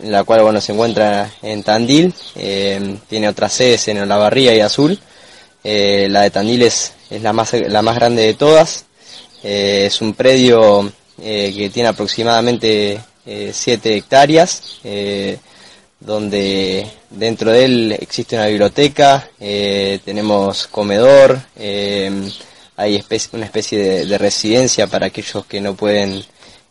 [0.00, 4.98] la cual bueno se encuentra en Tandil, eh, tiene otras sedes en Olavarría y Azul,
[5.64, 8.84] eh, la de Tandil es, es la, más, la más grande de todas,
[9.42, 14.80] eh, es un predio que tiene aproximadamente 7 hectáreas,
[15.98, 25.06] donde dentro de él existe una biblioteca, tenemos comedor, hay una especie de residencia para
[25.06, 26.22] aquellos que no pueden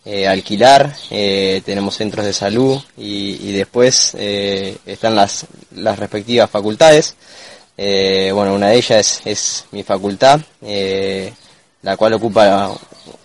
[0.05, 6.49] eh, alquilar, eh, tenemos centros de salud y, y después eh, están las, las respectivas
[6.49, 7.15] facultades.
[7.77, 11.33] Eh, bueno, una de ellas es, es mi facultad, eh,
[11.81, 12.71] la cual ocupa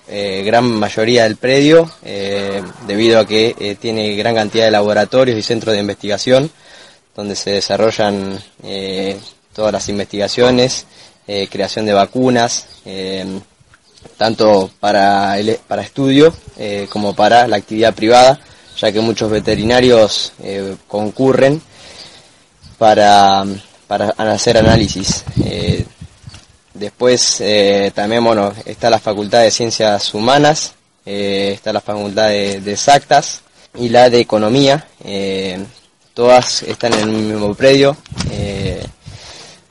[0.09, 1.89] eh, gran mayoría del predio,
[2.87, 6.51] debido a que tiene gran cantidad de laboratorios y centros de investigación,
[7.15, 8.43] donde se desarrollan
[9.55, 10.85] todas las investigaciones,
[11.49, 12.67] creación de vacunas,
[14.17, 18.39] tanto para, el, para estudio eh, como para la actividad privada,
[18.77, 21.63] ya que muchos veterinarios eh, concurren
[22.79, 23.45] para,
[23.87, 25.25] para hacer análisis.
[25.45, 25.85] Eh,
[26.75, 27.43] después
[27.95, 33.41] también bueno, está la Facultad de Ciencias Humanas, está la Facultad de, Exactas
[33.75, 34.87] y la de Economía.
[36.15, 37.97] todas están en el mismo predio.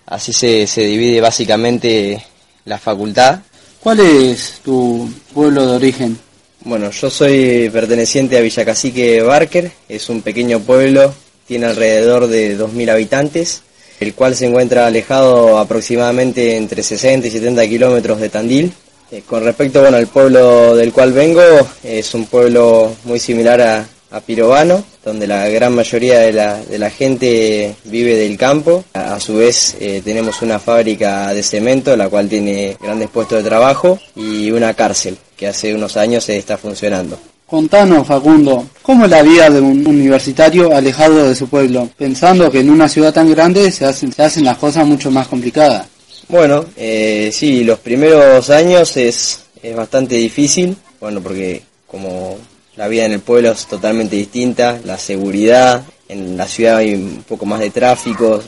[0.05, 2.23] así se, se divide básicamente
[2.65, 3.39] la facultad.
[3.81, 6.19] ¿Cuál es tu pueblo de origen?
[6.65, 11.13] Bueno, yo soy perteneciente a Villacacique Barker, es un pequeño pueblo,
[11.47, 13.61] tiene alrededor de 2.000 habitantes,
[14.01, 18.73] el cual se encuentra alejado aproximadamente entre 60 y 70 kilómetros de Tandil.
[19.11, 21.41] Eh, con respecto bueno, al pueblo del cual vengo,
[21.81, 26.77] es un pueblo muy similar a, a Pirovano, donde la gran mayoría de la, de
[26.77, 28.83] la gente vive del campo.
[28.93, 33.43] A, a su vez eh, tenemos una fábrica de cemento, la cual tiene grandes puestos
[33.43, 37.17] de trabajo, y una cárcel, que hace unos años se está funcionando.
[37.47, 42.59] Contanos, Facundo, ¿cómo es la vida de un universitario alejado de su pueblo, pensando que
[42.59, 45.87] en una ciudad tan grande se hacen, se hacen las cosas mucho más complicadas?
[46.27, 52.37] Bueno, eh, sí, los primeros años es, es bastante difícil, bueno, porque como
[52.79, 57.25] la vida en el pueblo es totalmente distinta, la seguridad, en la ciudad hay un
[57.27, 58.41] poco más de tráfico,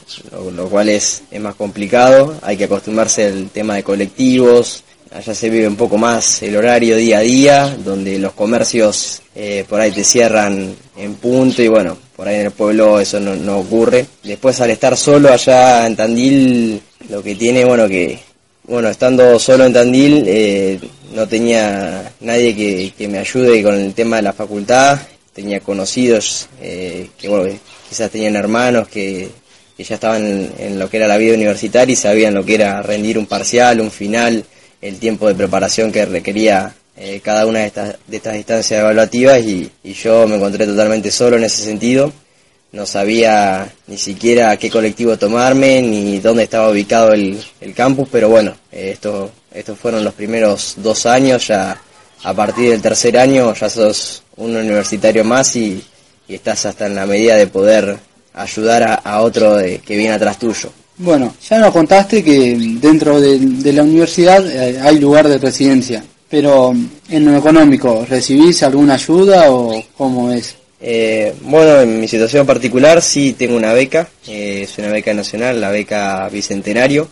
[0.56, 5.50] lo, cual es, es más complicado, hay que acostumbrarse al tema de colectivos, allá se
[5.50, 9.92] vive un poco más el horario día a día, donde los comercios eh, por ahí
[9.92, 14.06] te cierran en punto y bueno, por ahí en el pueblo eso no, no ocurre.
[14.24, 18.18] Después al estar solo allá en Tandil, lo que tiene, bueno, que,
[18.64, 20.80] bueno, estando solo en Tandil, eh,
[21.14, 25.00] no tenía nadie que, que me ayude con el tema de la facultad,
[25.34, 27.58] tenía conocidos eh, que, bueno,
[27.90, 29.30] quizás tenían hermanos que,
[29.76, 32.56] que ya estaban en, en lo que era la vida universitaria y sabían lo que
[32.56, 34.44] era rendir un parcial, un final,
[34.82, 39.42] el tiempo de preparación que requería eh, cada una de estas, de estas instancias evaluativas
[39.42, 42.12] y, y yo me encontré totalmente solo en ese sentido.
[42.72, 48.30] No sabía ni siquiera qué colectivo tomarme ni dónde estaba ubicado el, el campus, pero
[48.30, 51.80] bueno, eh, esto, estos fueron los primeros dos años, ya
[52.24, 55.84] a partir del tercer año ya sos un universitario más y,
[56.28, 57.98] y estás hasta en la medida de poder
[58.34, 60.70] ayudar a, a otro de- que viene atrás tuyo.
[60.98, 66.04] Bueno, ya nos contaste que dentro de, de la universidad eh, hay lugar de residencia,
[66.30, 66.74] pero
[67.10, 70.56] en lo económico, ¿recibís alguna ayuda o cómo es?
[70.80, 75.60] Eh, bueno, en mi situación particular sí tengo una beca, eh, es una beca nacional,
[75.60, 77.08] la beca Bicentenario,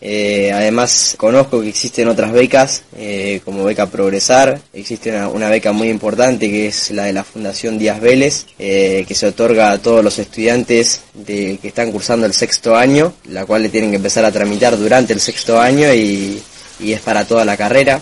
[0.00, 4.60] Eh, además, conozco que existen otras becas, eh, como Beca Progresar.
[4.72, 9.04] Existe una, una, beca muy importante que es la de la Fundación Díaz Vélez, eh,
[9.08, 13.44] que se otorga a todos los estudiantes de, que están cursando el sexto año, la
[13.44, 16.40] cual le tienen que empezar a tramitar durante el sexto año y,
[16.78, 18.00] y es para toda la carrera.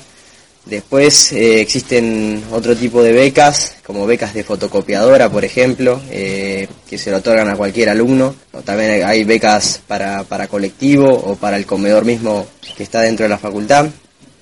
[0.66, 6.98] Después eh, existen otro tipo de becas, como becas de fotocopiadora, por ejemplo, eh, que
[6.98, 8.34] se lo otorgan a cualquier alumno.
[8.52, 13.22] O también hay becas para, para colectivo o para el comedor mismo que está dentro
[13.22, 13.86] de la facultad.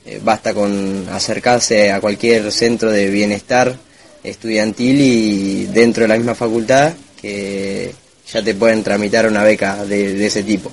[0.06, 3.76] Eh, basta con acercarse a cualquier centro de bienestar
[4.22, 7.94] estudiantil y dentro de la misma facultad que
[8.32, 10.72] ya te pueden tramitar una beca de ese tipo.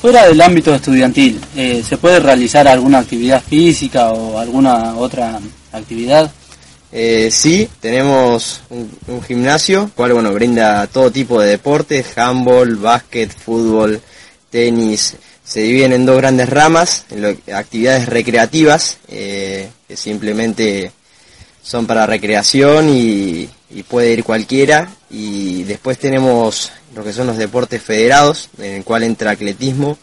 [0.00, 5.40] Fuera del ámbito estudiantil, eh, ¿se puede realizar alguna actividad física o alguna otra
[5.72, 6.30] actividad?
[6.92, 13.36] Eh, sí, tenemos un, un, gimnasio, cual bueno brinda todo tipo de deportes, handball, básquet,
[13.36, 14.00] fútbol,
[14.50, 15.16] tenis.
[15.42, 17.04] Se dividen en dos grandes ramas,
[17.52, 20.92] actividades recreativas, eh, que simplemente
[21.60, 23.48] son para recreación y
[23.88, 24.88] puede ir cualquiera.
[25.10, 29.98] Y después tenemos lo que son los deportes federados, en el cual entra atletismo,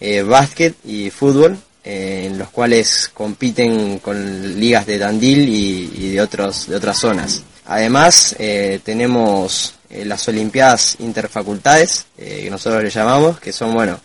[0.00, 6.20] eh, básquet y fútbol, eh, en los cuales compiten con ligas de Tandil y, de,
[6.20, 7.42] otros, de otras zonas.
[7.66, 13.98] Además, eh, tenemos eh, las Olimpiadas Interfacultades, que nosotros le llamamos, que son, bueno,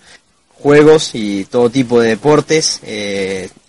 [0.55, 2.82] juegos y todo tipo de deportes.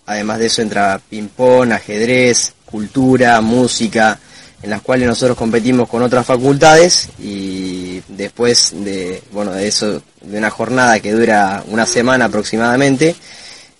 [0.07, 4.19] Además de eso entra ping-pong, ajedrez, cultura, música,
[4.61, 10.37] en las cuales nosotros competimos con otras facultades y después de, bueno, de eso, de
[10.37, 13.15] una jornada que dura una semana aproximadamente,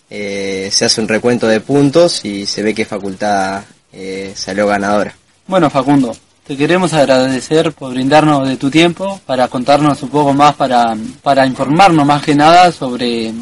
[0.09, 3.61] eh, se hace un recuento de puntos y se ve qué facultad
[3.91, 5.13] eh, salió ganadora.
[5.47, 6.15] Bueno, Facundo,
[6.45, 11.45] te queremos agradecer por brindarnos de tu tiempo para contarnos un poco más, para, para
[11.45, 13.33] informarnos más que nada sobre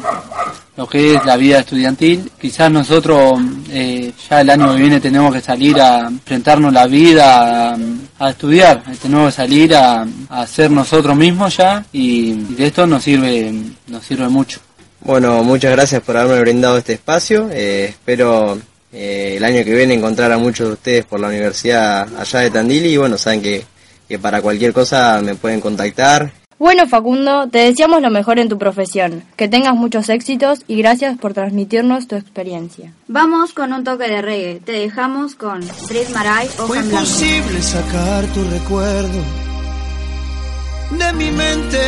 [0.78, 2.30] lo que es la vida estudiantil.
[2.40, 7.72] Quizás nosotros eh, ya el año que viene tenemos que salir a enfrentarnos la vida,
[7.72, 7.76] a,
[8.20, 13.02] a estudiar, tenemos que salir a, a, ser nosotros mismos ya y, de esto nos
[13.02, 13.52] sirve,
[13.88, 14.60] nos sirve mucho.
[15.00, 17.48] Bueno, muchas gracias por haberme brindado este espacio.
[17.50, 18.56] Eh, espero
[18.92, 22.50] eh, el año que viene encontrar a muchos de ustedes por la universidad allá de
[22.52, 23.64] Tandil y bueno, saben que,
[24.08, 26.37] que para cualquier cosa me pueden contactar.
[26.58, 31.16] Bueno, Facundo, te deseamos lo mejor en tu profesión, que tengas muchos éxitos y gracias
[31.16, 32.92] por transmitirnos tu experiencia.
[33.06, 34.60] Vamos con un toque de reggae.
[34.60, 39.22] Te dejamos con Brice Maray o Fue imposible sacar tu recuerdo
[40.98, 41.78] de mi mente.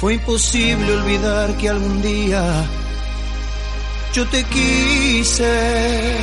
[0.00, 2.64] Fue imposible olvidar que algún día
[4.14, 6.16] yo te quise.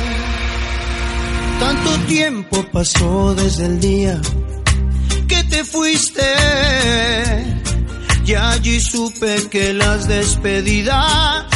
[1.60, 4.20] Tanto tiempo pasó desde el día
[5.32, 6.30] que te fuiste.
[8.26, 11.46] Y allí supe que las despedidas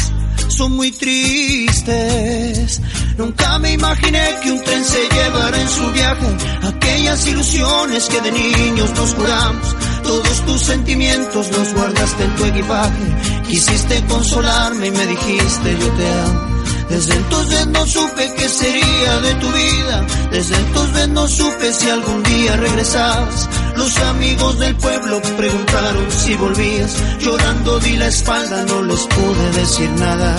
[0.48, 2.80] son muy tristes.
[3.18, 6.26] Nunca me imaginé que un tren se llevara en su viaje
[6.62, 9.76] aquellas ilusiones que de niños nos juramos.
[10.02, 13.04] Todos tus sentimientos los guardaste en tu equipaje.
[13.48, 16.55] Quisiste consolarme y me dijiste yo te amo.
[16.88, 20.06] Desde entonces no supe qué sería de tu vida.
[20.30, 23.48] Desde entonces no supe si algún día regresabas.
[23.76, 26.96] Los amigos del pueblo preguntaron si volvías.
[27.20, 30.36] Llorando di la espalda, no les pude decir nada.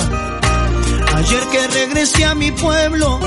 [1.16, 3.20] Ayer que regresé a mi pueblo,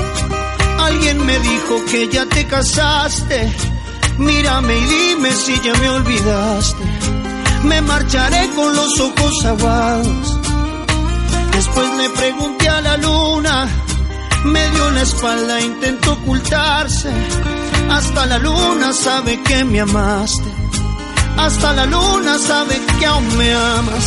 [0.79, 3.51] alguien me dijo que ya te casaste.
[4.17, 6.83] Mírame y dime si ya me olvidaste.
[7.63, 10.50] Me marcharé con los ojos aguados.
[11.73, 13.65] Después le pregunté a la luna,
[14.43, 17.09] me dio la espalda, intentó ocultarse.
[17.89, 20.49] Hasta la luna sabe que me amaste.
[21.37, 24.05] Hasta la luna sabe que aún me amas.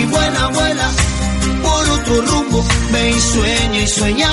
[0.00, 0.88] Y buena abuela,
[1.60, 4.30] por otro rumbo, ve y sueña y sueña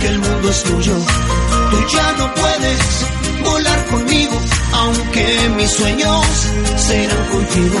[0.00, 0.94] que el mundo es tuyo.
[1.72, 2.80] Tú ya no puedes
[3.42, 4.40] volar conmigo,
[4.72, 6.26] aunque mis sueños
[6.76, 7.80] serán contigo.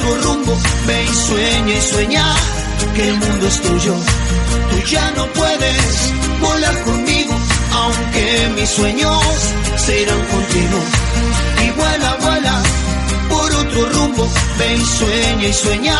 [0.00, 2.34] otro rumbo, ve y sueña y sueña
[2.94, 3.94] que el mundo es tuyo.
[4.70, 7.34] Tú ya no puedes volar conmigo,
[7.72, 9.22] aunque mis sueños
[9.76, 10.78] se irán contigo.
[11.66, 12.62] Y vuela, vuela
[13.28, 14.28] por otro rumbo,
[14.58, 15.96] ve y sueña y sueña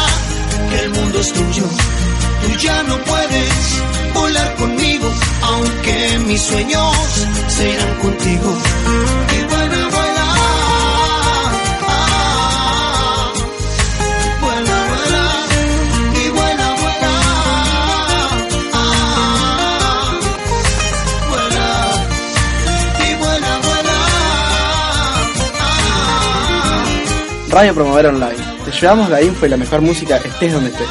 [0.71, 1.65] que el mundo es tuyo.
[2.43, 3.83] Tú ya no puedes
[4.15, 5.11] volar conmigo,
[5.43, 6.90] aunque mis sueños
[27.51, 28.37] Radio Promover Online.
[28.65, 30.89] Te llevamos la info y la mejor música estés donde estés.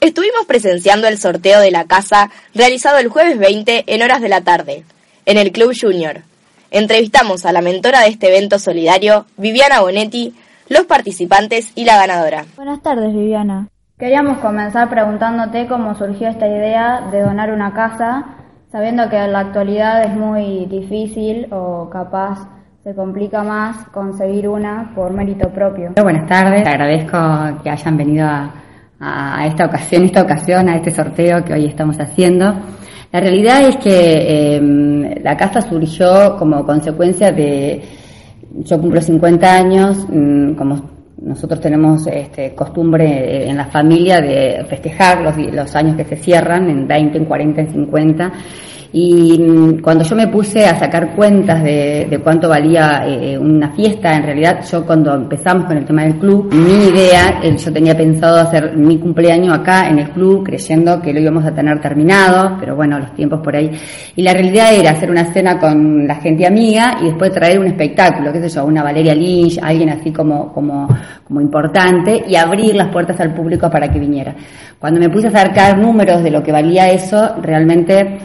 [0.00, 4.40] Estuvimos presenciando el sorteo de la casa realizado el jueves 20 en horas de la
[4.40, 4.84] tarde,
[5.26, 6.22] en el Club Junior.
[6.70, 10.34] Entrevistamos a la mentora de este evento solidario, Viviana Bonetti,
[10.70, 12.46] los participantes y la ganadora.
[12.56, 13.68] Buenas tardes, Viviana.
[13.98, 18.24] Queríamos comenzar preguntándote cómo surgió esta idea de donar una casa,
[18.72, 22.48] sabiendo que en la actualidad es muy difícil o capaz
[22.82, 25.92] se complica más conseguir una por mérito propio.
[26.02, 31.52] Buenas tardes, agradezco que hayan venido a, esta ocasión, esta ocasión, a este sorteo que
[31.52, 32.52] hoy estamos haciendo.
[33.12, 37.82] La realidad es que eh, la casa surgió como consecuencia de,
[38.64, 40.90] yo cumplo 50 años, mm, como
[41.22, 46.68] nosotros tenemos este, costumbre en la familia de festejar los, los años que se cierran,
[46.68, 48.32] en 20, en 40, en 50.
[48.94, 53.70] Y mm, cuando yo me puse a sacar cuentas de, de cuánto valía eh, una
[53.70, 57.72] fiesta, en realidad yo cuando empezamos con el tema del club, mi idea, eh, yo
[57.72, 61.80] tenía pensado hacer mi cumpleaños acá en el club, creyendo que lo íbamos a tener
[61.80, 63.70] terminado, pero bueno, los tiempos por ahí.
[64.14, 67.68] Y la realidad era hacer una cena con la gente amiga y después traer un
[67.68, 70.86] espectáculo, qué sé yo, una Valeria Lynch, alguien así como, como,
[71.26, 74.34] como importante, y abrir las puertas al público para que viniera.
[74.78, 78.18] Cuando me puse a acercar números de lo que valía eso, realmente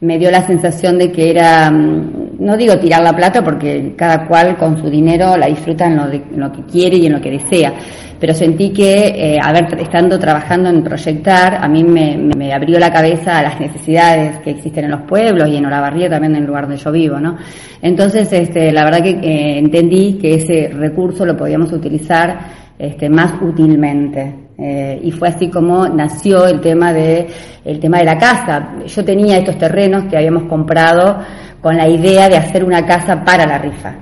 [0.00, 4.26] me dio la sensación de que era, mm, no digo tirar la plata porque cada
[4.26, 7.12] cual con su dinero la disfruta en lo, de- en lo que quiere y en
[7.14, 7.72] lo que desea,
[8.20, 12.92] pero sentí que, eh, haber, estando trabajando en proyectar, a mí me, me- abrió la
[12.92, 16.46] cabeza a las necesidades que existen en los pueblos y en Olavarría también en el
[16.46, 17.36] lugar donde yo vivo, ¿no?
[17.80, 22.38] Entonces, este, la verdad que eh, entendí que ese recurso lo podíamos utilizar
[22.78, 24.43] este, más útilmente.
[24.56, 27.26] Eh, y fue así como nació el tema de
[27.64, 28.74] el tema de la casa.
[28.86, 31.18] Yo tenía estos terrenos que habíamos comprado
[31.60, 33.94] con la idea de hacer una casa para la rifa.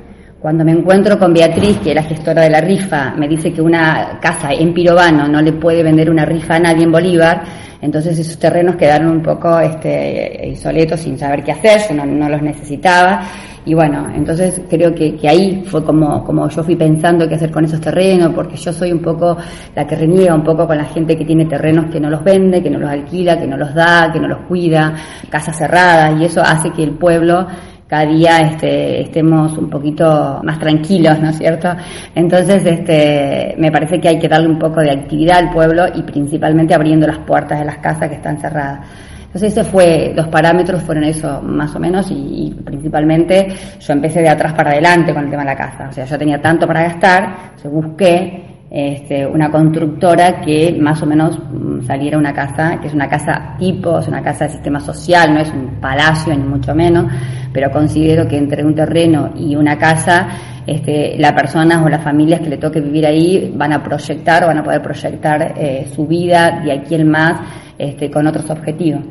[0.43, 3.63] Cuando me encuentro con Beatriz, que es la gestora de la rifa, me dice que
[3.63, 7.45] una casa en Pirovano no le puede vender una rifa a nadie en Bolívar,
[7.81, 12.43] entonces esos terrenos quedaron un poco este, insoletos sin saber qué hacer, yo no, los
[12.43, 13.23] necesitaba.
[13.65, 17.53] Y bueno, entonces creo que, que ahí fue como, como yo fui pensando qué hacer
[17.53, 19.37] con esos terrenos, porque yo soy un poco
[19.77, 22.61] la que reniega un poco con la gente que tiene terrenos que no los vende,
[22.61, 24.93] que no los alquila, que no los da, que no los cuida,
[25.31, 27.47] casas cerradas, y eso hace que el pueblo
[27.93, 31.69] cada día este, estemos un poquito más tranquilos, ¿no es cierto?
[32.15, 36.03] Entonces, este, me parece que hay que darle un poco de actividad al pueblo y
[36.03, 38.81] principalmente abriendo las puertas de las casas que están cerradas.
[39.27, 44.31] Entonces, ese fue, los parámetros fueron eso, más o menos, y, principalmente yo empecé de
[44.31, 45.89] atrás para adelante con el tema de la casa.
[45.91, 51.07] O sea, yo tenía tanto para gastar, yo busqué este, una constructora que más o
[51.07, 54.81] menos mm, saliera una casa, que es una casa tipo, es una casa de sistema
[54.81, 57.05] social, no es un palacio ni mucho menos,
[57.53, 60.27] pero considero que entre un terreno y una casa,
[60.67, 64.47] este, las personas o las familias que le toque vivir ahí van a proyectar o
[64.47, 67.43] van a poder proyectar eh, su vida de aquí en más
[67.77, 69.03] este, con otros objetivos.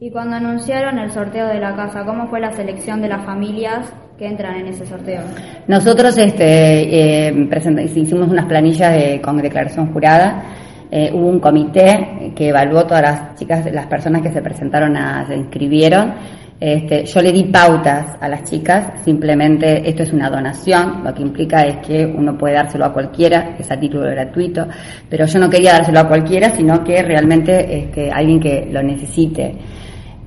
[0.00, 3.92] Y cuando anunciaron el sorteo de la casa, ¿cómo fue la selección de las familias
[4.18, 5.20] que entran en ese sorteo?
[5.68, 7.48] Nosotros este, eh,
[7.94, 10.42] hicimos unas planillas de- con declaración jurada.
[10.90, 15.26] Eh, hubo un comité que evaluó todas las chicas, las personas que se presentaron, a,
[15.26, 16.14] se inscribieron.
[16.58, 21.20] Este, yo le di pautas a las chicas, simplemente esto es una donación, lo que
[21.20, 24.66] implica es que uno puede dárselo a cualquiera, es a título gratuito,
[25.10, 29.54] pero yo no quería dárselo a cualquiera, sino que realmente este, alguien que lo necesite.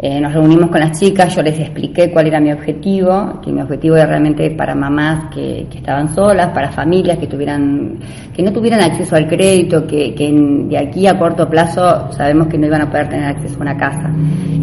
[0.02, 3.60] Eh, nos reunimos con las chicas, yo les expliqué cuál era mi objetivo, que mi
[3.60, 7.98] objetivo era realmente para mamás que, que estaban solas, para familias que tuvieran,
[8.34, 12.58] que no tuvieran acceso al crédito, que, que de aquí a corto plazo sabemos que
[12.58, 14.10] no iban a poder tener acceso a una casa.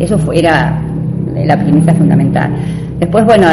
[0.01, 0.80] Eso fue, era
[1.45, 2.51] la premisa fundamental.
[2.99, 3.47] Después, bueno,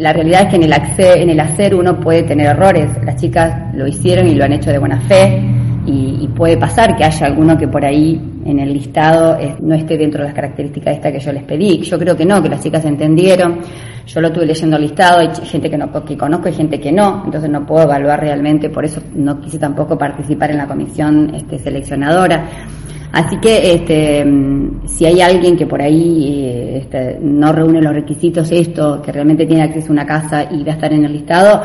[0.00, 2.90] la realidad es que en el, acce- en el hacer uno puede tener errores.
[3.04, 5.40] Las chicas lo hicieron y lo han hecho de buena fe
[5.86, 9.96] y puede pasar que haya alguno que por ahí en el listado eh, no esté
[9.96, 11.80] dentro de las características esta que yo les pedí.
[11.82, 13.58] Yo creo que no, que las chicas entendieron.
[14.06, 16.90] Yo lo estuve leyendo el listado, hay gente que, no, que conozco y gente que
[16.90, 21.34] no, entonces no puedo evaluar realmente, por eso no quise tampoco participar en la comisión
[21.34, 22.48] este, seleccionadora.
[23.12, 27.92] Así que este, mm, si hay alguien que por ahí eh, este, no reúne los
[27.92, 31.12] requisitos, esto, que realmente tiene acceso a una casa y va a estar en el
[31.12, 31.62] listado,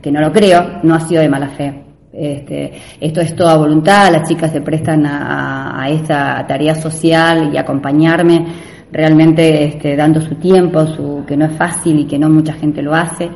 [0.00, 1.89] que no lo creo, no ha sido de mala fe.
[2.12, 8.46] Este, esto es toda voluntad, las chicas se prestan a, esta tarea social y acompañarme
[8.90, 12.82] realmente este, dando su tiempo, su, que no es fácil y que no mucha gente
[12.82, 13.30] lo hace.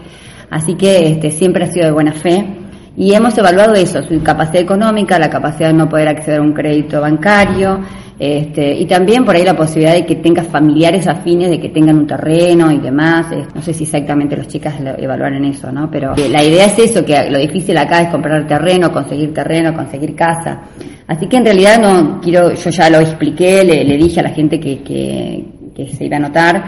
[0.50, 2.63] Así que este, siempre ha sido de buena fe
[2.96, 6.52] y hemos evaluado eso, su capacidad económica, la capacidad de no poder acceder a un
[6.52, 7.80] crédito bancario
[8.18, 11.98] este, y también por ahí la posibilidad de que tengas familiares afines, de que tengan
[11.98, 13.26] un terreno y demás.
[13.54, 15.90] No sé si exactamente las chicas lo evaluaron eso, ¿no?
[15.90, 19.74] Pero eh, la idea es eso, que lo difícil acá es comprar terreno, conseguir terreno,
[19.74, 20.62] conseguir casa.
[21.08, 24.30] Así que en realidad no quiero, yo ya lo expliqué, le, le dije a la
[24.30, 26.64] gente que, que, que se iba a anotar,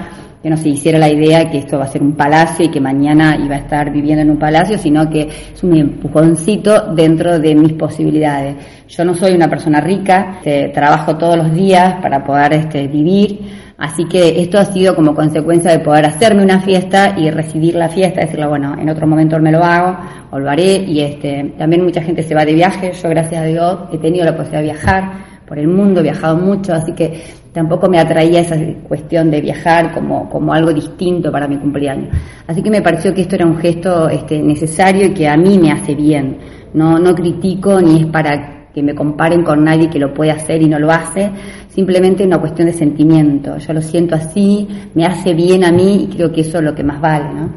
[0.46, 2.80] que no se hiciera la idea que esto va a ser un palacio y que
[2.80, 7.52] mañana iba a estar viviendo en un palacio, sino que es un empujoncito dentro de
[7.56, 8.54] mis posibilidades.
[8.86, 13.40] Yo no soy una persona rica, este, trabajo todos los días para poder este, vivir,
[13.76, 17.88] así que esto ha sido como consecuencia de poder hacerme una fiesta y recibir la
[17.88, 19.98] fiesta, decirle, bueno, en otro momento me lo hago,
[20.30, 23.46] o lo haré, y este, también mucha gente se va de viaje, yo gracias a
[23.46, 25.12] Dios he tenido la posibilidad de viajar,
[25.46, 27.20] por el mundo, he viajado mucho, así que
[27.56, 28.54] tampoco me atraía esa
[28.86, 32.14] cuestión de viajar como, como algo distinto para mi cumpleaños.
[32.46, 35.58] Así que me pareció que esto era un gesto este, necesario y que a mí
[35.58, 36.36] me hace bien.
[36.74, 40.60] No, no critico ni es para que me comparen con nadie que lo puede hacer
[40.60, 41.30] y no lo hace,
[41.70, 43.56] simplemente una cuestión de sentimiento.
[43.56, 46.74] Yo lo siento así, me hace bien a mí y creo que eso es lo
[46.74, 47.48] que más vale, ¿no?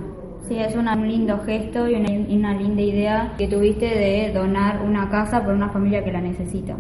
[0.48, 4.82] Sí, es un lindo gesto y una, y una linda idea que tuviste de donar
[4.82, 6.78] una casa por una familia que la necesita.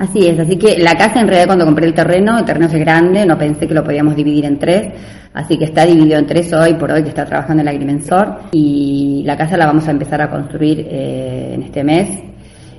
[0.00, 2.72] Así es, así que la casa en realidad cuando compré el terreno, el terreno es
[2.72, 4.92] grande, no pensé que lo podíamos dividir en tres,
[5.34, 9.22] así que está dividido en tres hoy por hoy que está trabajando el agrimensor y
[9.26, 12.08] la casa la vamos a empezar a construir eh, en este mes.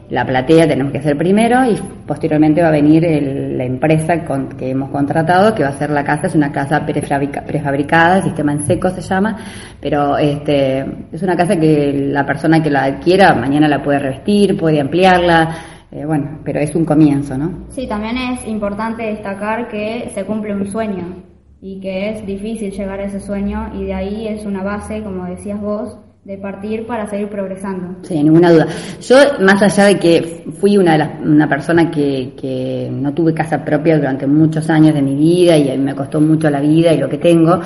[0.10, 1.76] La platea tenemos que hacer primero y
[2.08, 5.92] posteriormente va a venir el- la empresa con- que hemos contratado que va a hacer
[5.92, 9.38] la casa, es una casa prefabrica- prefabricada, sistema en seco se llama,
[9.80, 14.58] pero este, es una casa que la persona que la adquiera mañana la puede revestir,
[14.58, 15.50] puede ampliarla,
[15.92, 17.66] eh, bueno, pero es un comienzo, ¿no?
[17.70, 21.16] Sí, también es importante destacar que se cumple un sueño
[21.62, 25.26] y que es difícil llegar a ese sueño y de ahí es una base, como
[25.26, 27.96] decías vos, de partir para seguir progresando.
[28.04, 28.68] Sí, ninguna duda.
[29.02, 33.34] Yo, más allá de que fui una, de las, una persona que, que no tuve
[33.34, 37.00] casa propia durante muchos años de mi vida y me costó mucho la vida y
[37.00, 37.60] lo que tengo,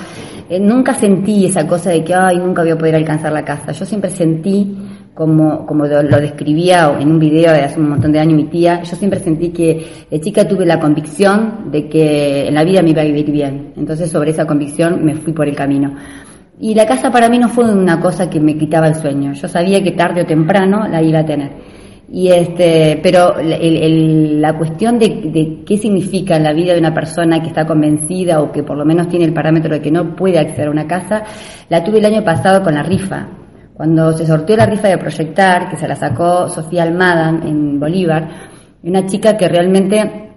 [0.49, 3.73] eh, nunca sentí esa cosa de que, ay, nunca voy a poder alcanzar la casa.
[3.73, 4.77] Yo siempre sentí,
[5.15, 8.83] como, como lo, describía en un video de hace un montón de años mi tía,
[8.83, 12.89] yo siempre sentí que de chica tuve la convicción de que en la vida me
[12.91, 13.71] iba a vivir bien.
[13.77, 15.95] Entonces, sobre esa convicción me fui por el camino.
[16.59, 19.33] Y la casa para mí no fue una cosa que me quitaba el sueño.
[19.33, 21.51] Yo sabía que tarde o temprano la iba a tener.
[22.11, 26.79] Y este, pero el- el- la cuestión de, de qué significa en la vida de
[26.79, 29.91] una persona que está convencida o que por lo menos tiene el parámetro de que
[29.91, 31.23] no puede acceder a una casa,
[31.69, 33.27] la tuve el año pasado con la rifa.
[33.75, 38.25] Cuando se sorteó la rifa de Proyectar, que se la sacó Sofía Almada en Bolívar,
[38.83, 40.29] una chica que realmente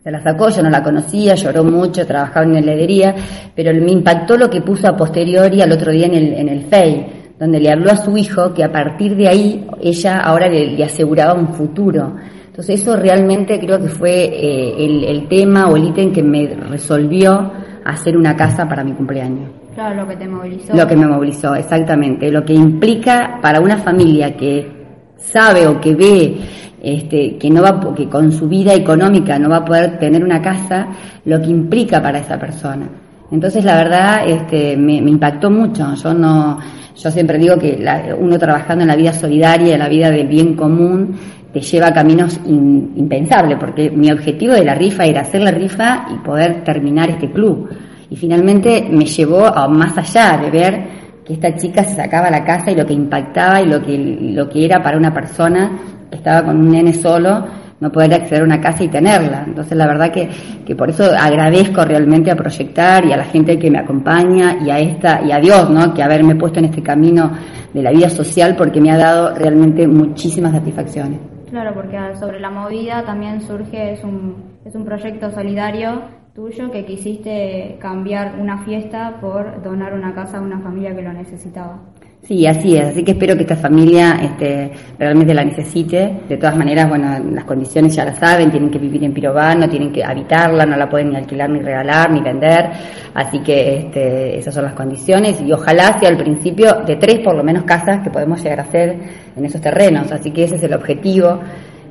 [0.00, 3.12] se la sacó, yo no la conocía, lloró mucho, trabajaba en heladería,
[3.52, 6.60] pero me impactó lo que puso a posteriori al otro día en el, en el
[6.66, 10.76] FEI, donde le habló a su hijo que a partir de ahí ella ahora le,
[10.76, 12.14] le aseguraba un futuro.
[12.46, 16.46] Entonces eso realmente creo que fue eh, el, el tema o el ítem que me
[16.70, 17.50] resolvió
[17.84, 19.63] hacer una casa para mi cumpleaños.
[19.74, 20.74] Claro, lo que te movilizó.
[20.74, 22.30] Lo que me movilizó, exactamente.
[22.30, 24.70] Lo que implica para una familia que
[25.16, 26.36] sabe o que ve
[26.82, 30.40] este, que no va, que con su vida económica no va a poder tener una
[30.42, 30.86] casa,
[31.24, 32.86] lo que implica para esa persona.
[33.30, 35.94] Entonces, la verdad, este, me, impactó mucho.
[35.94, 36.58] Yo no,
[36.94, 40.28] yo siempre digo que la- uno trabajando en la vida solidaria, en la vida del
[40.28, 41.16] bien común,
[41.52, 45.52] te lleva a caminos in- impensables, porque mi objetivo de la rifa era hacer la
[45.52, 47.70] rifa y poder terminar este club.
[48.14, 50.84] Y finalmente me llevó a más allá de ver
[51.24, 54.48] que esta chica se sacaba la casa y lo que impactaba y lo que, lo
[54.48, 55.72] que era para una persona
[56.08, 57.44] que estaba con un nene solo,
[57.80, 59.42] no poder acceder a una casa y tenerla.
[59.44, 60.30] Entonces la verdad que,
[60.64, 64.70] que por eso agradezco realmente a Proyectar y a la gente que me acompaña y
[64.70, 65.92] a esta, y a Dios, ¿no?
[65.92, 67.32] Que haberme puesto en este camino
[67.72, 71.18] de la vida social porque me ha dado realmente muchísimas satisfacciones.
[71.50, 76.84] Claro, porque sobre la movida también surge, es un, es un proyecto solidario tuyo que
[76.84, 81.78] quisiste cambiar una fiesta por donar una casa a una familia que lo necesitaba.
[82.22, 82.86] Sí, así es.
[82.86, 86.22] Así que espero que esta familia este, realmente la necesite.
[86.28, 89.92] De todas maneras, bueno, las condiciones ya las saben, tienen que vivir en Pirobano, tienen
[89.92, 92.70] que habitarla, no la pueden ni alquilar, ni regalar, ni vender.
[93.14, 97.36] Así que este, esas son las condiciones y ojalá sea al principio de tres por
[97.36, 98.98] lo menos casas que podemos llegar a hacer
[99.36, 100.10] en esos terrenos.
[100.10, 101.38] Así que ese es el objetivo.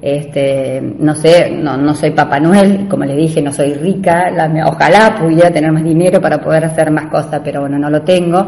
[0.06, 4.26] Este, no sé, no, no soy Papá Noel, como le dije, no soy rica,
[4.66, 8.46] ojalá pudiera tener más dinero para poder hacer más cosas, pero bueno, no lo tengo.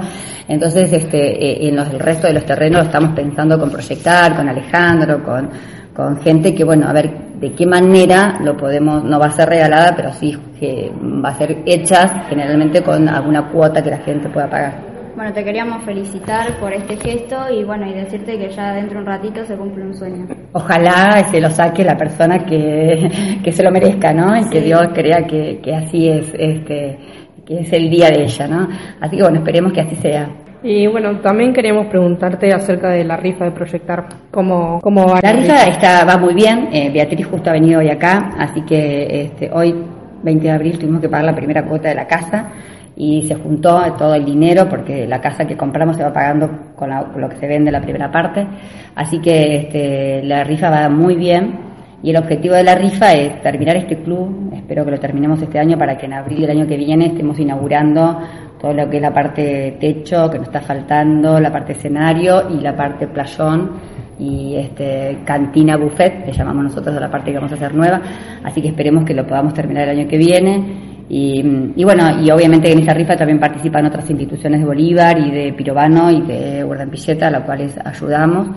[0.50, 4.36] Entonces, este, eh, en los, el resto de los terrenos lo estamos pensando con proyectar,
[4.36, 5.50] con Alejandro, con,
[5.96, 9.48] con gente que, bueno, a ver de qué manera lo podemos, no va a ser
[9.48, 10.92] regalada, pero sí que
[11.24, 14.95] va a ser hechas generalmente con alguna cuota que la gente pueda pagar.
[15.16, 19.06] Bueno, te queríamos felicitar por este gesto y bueno, y decirte que ya dentro de
[19.06, 20.28] un ratito se cumple un sueño.
[20.52, 24.36] Ojalá se lo saque la persona que, que se lo merezca, ¿no?
[24.36, 27.00] Y que Dios crea que, que así es, este,
[27.46, 28.68] que es el día de ella, ¿no?
[29.00, 30.28] Así que bueno, esperemos que así sea.
[30.62, 34.08] Y bueno, también queríamos preguntarte acerca de la rifa de Proyectar.
[34.32, 37.90] ¿Cómo, cómo va La rifa está, va muy bien, eh, Beatriz justo ha venido hoy
[37.90, 39.74] acá, así que este, hoy,
[40.24, 42.52] 20 de abril, tuvimos que pagar la primera cuota de la casa
[42.98, 46.90] y se juntó todo el dinero porque la casa que compramos se va pagando con,
[46.90, 48.46] la- lo que se vende la primera parte,
[48.96, 51.66] así que este, la rifa va muy bien
[52.02, 55.60] y el objetivo de la rifa es terminar este club, espero que lo terminemos este
[55.60, 58.20] año para que en abril del año que viene estemos inaugurando
[58.62, 62.62] todo lo que es la parte techo que nos está faltando, la parte escenario y
[62.62, 63.72] la parte playón
[64.18, 68.00] y este cantina buffet, que llamamos nosotros la parte que vamos a hacer nueva,
[68.44, 70.95] así que esperemos que lo podamos terminar el año que viene.
[71.08, 71.44] Y,
[71.76, 75.54] y bueno, y obviamente en esa rifa también participan otras instituciones de Bolívar y de
[75.54, 78.48] Pirobano y de Guardampilleta, a las cuales ayudamos.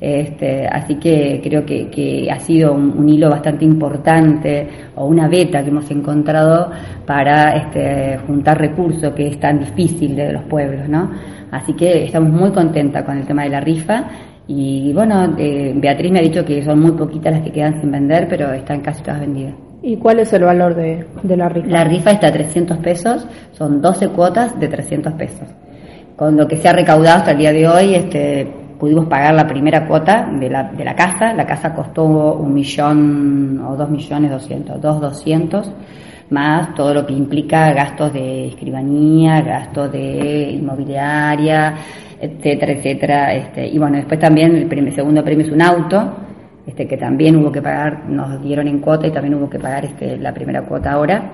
[0.00, 5.28] Este, así que creo que, que ha sido un, un hilo bastante importante o una
[5.28, 6.70] beta que hemos encontrado
[7.06, 11.10] para este, juntar recursos que es tan difícil de los pueblos, ¿no?
[11.52, 14.04] Así que estamos muy contentas con el tema de la rifa
[14.46, 17.90] y bueno, eh, Beatriz me ha dicho que son muy poquitas las que quedan sin
[17.90, 19.63] vender, pero están casi todas vendidas.
[19.86, 21.68] ¿Y cuál es el valor de, de la rifa?
[21.68, 25.46] La rifa está a 300 pesos, son 12 cuotas de 300 pesos.
[26.16, 28.46] Con lo que se ha recaudado hasta el día de hoy, este,
[28.78, 31.34] pudimos pagar la primera cuota de la, de la casa.
[31.34, 35.70] La casa costó un millón o dos millones doscientos, dos doscientos,
[36.30, 41.74] más todo lo que implica gastos de escribanía, gastos de inmobiliaria,
[42.20, 43.34] etcétera, etcétera.
[43.34, 46.14] Este, y bueno, después también el primer- segundo premio es un auto,
[46.66, 49.84] este, que también hubo que pagar, nos dieron en cuota y también hubo que pagar
[49.84, 51.30] este, la primera cuota ahora.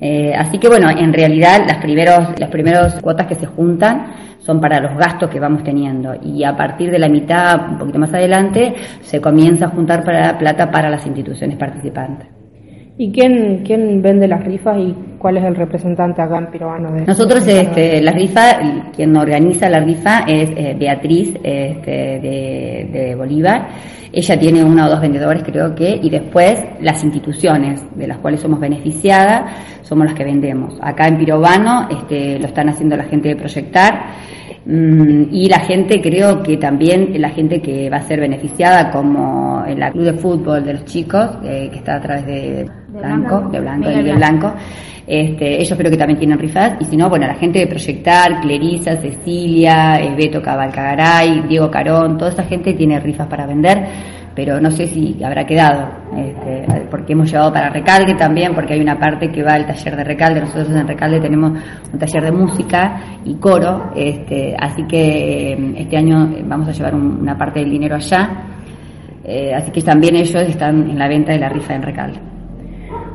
[0.00, 4.06] Eh, así que bueno, en realidad las primeros, las primeros cuotas que se juntan
[4.40, 7.98] son para los gastos que vamos teniendo y a partir de la mitad, un poquito
[7.98, 12.28] más adelante, se comienza a juntar para plata para las instituciones participantes.
[12.98, 16.92] ¿Y quién, quién vende las rifas y cuál es el representante acá en Pirobano?
[16.92, 18.42] De, Nosotros, de- este, la rifa,
[18.94, 23.66] quien organiza la rifa es eh, Beatriz este, de, de Bolívar.
[24.16, 28.40] Ella tiene uno o dos vendedores, creo que, y después las instituciones de las cuales
[28.40, 29.42] somos beneficiadas
[29.82, 30.78] somos las que vendemos.
[30.80, 34.06] Acá en Pirobano este, lo están haciendo la gente de Proyectar.
[34.64, 39.62] mm, Y la gente, creo que también la gente que va a ser beneficiada, como
[39.66, 43.48] en la club de fútbol de los chicos, eh, que está a través de Blanco,
[43.50, 44.52] de Blanco, Miguel de Blanco,
[45.06, 48.40] este, ellos creo que también tienen rifas, y si no, bueno, la gente de Proyectar,
[48.40, 53.86] Clarisa, Cecilia, eh, Beto Cabalcagaray, Diego Carón, toda esa gente tiene rifas para vender,
[54.34, 58.80] pero no sé si habrá quedado, este, porque hemos llevado para Recalde también, porque hay
[58.80, 61.52] una parte que va al taller de Recalde, nosotros en Recalde tenemos
[61.92, 66.94] un taller de música y coro, este, así que eh, este año vamos a llevar
[66.96, 68.28] un- una parte del dinero allá,
[69.24, 72.18] eh, así que también ellos están en la venta de la rifa en Recalde.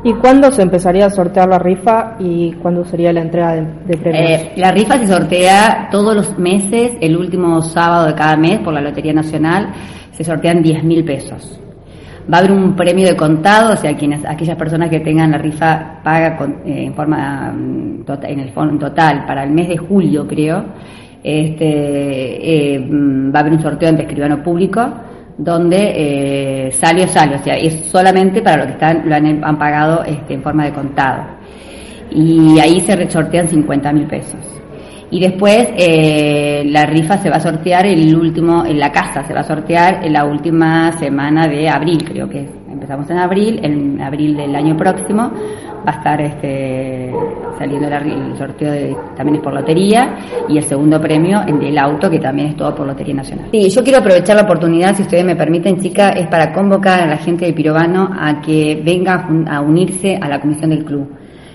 [0.04, 3.98] ¿Y cuándo se empezaría a sortear la rifa y cuándo sería la entrega de, de
[3.98, 4.42] premios?
[4.42, 8.74] Eh, la rifa se sortea todos los meses, el último sábado de cada mes por
[8.74, 9.70] la Lotería Nacional,
[10.12, 11.60] se sortean 10 mil pesos.
[12.32, 15.38] Va a haber un premio de contado, o sea, quienes, aquellas personas que tengan la
[15.38, 19.78] rifa paga con, eh, en forma mm, en el fondo total para el mes de
[19.78, 20.66] julio, creo.
[21.24, 24.82] Este, eh, mm, va a haber un sorteo ante escribano público
[25.44, 29.44] donde eh, sale o sale, o sea, es solamente para los que están, lo han,
[29.44, 31.24] han pagado este, en forma de contado.
[32.12, 34.40] Y ahí se sortean 50 mil pesos.
[35.10, 39.34] Y después eh, la rifa se va a sortear el último, en la casa se
[39.34, 42.61] va a sortear en la última semana de abril, creo que es.
[42.72, 45.32] Empezamos en abril, en abril del año próximo
[45.86, 47.12] va a estar este,
[47.58, 50.16] saliendo el sorteo de, también es por lotería
[50.48, 53.48] y el segundo premio en del auto que también es todo por Lotería Nacional.
[53.52, 57.08] Sí, yo quiero aprovechar la oportunidad, si ustedes me permiten, chica, es para convocar a
[57.08, 61.10] la gente de Pirobano a que venga a unirse a la comisión del club.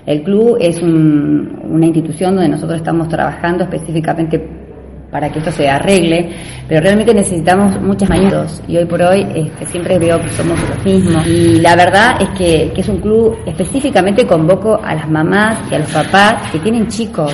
[0.05, 4.66] El club es un- una institución donde nosotros estamos trabajando específicamente
[5.11, 6.29] para que esto se arregle,
[6.67, 10.85] pero realmente necesitamos muchas manos y hoy por hoy este, siempre veo que somos los
[10.85, 11.25] mismos.
[11.25, 15.79] Y la verdad es que, es un club, específicamente convoco a las mamás y a
[15.79, 17.33] los papás que tienen chicos,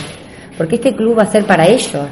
[0.57, 2.07] porque este club va a ser para ellos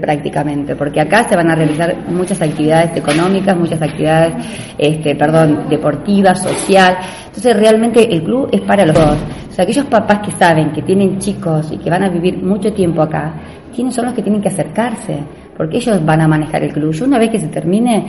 [0.00, 4.34] prácticamente, porque acá se van a realizar muchas actividades económicas, muchas actividades,
[4.78, 6.96] este, perdón, deportivas, social.
[7.26, 9.18] Entonces realmente el club es para los dos.
[9.50, 12.72] O sea, aquellos papás que saben que tienen chicos y que van a vivir mucho
[12.72, 13.34] tiempo acá,
[13.74, 15.18] ¿quiénes son los que tienen que acercarse?
[15.56, 16.92] Porque ellos van a manejar el club.
[16.92, 18.04] Yo una vez que se termine,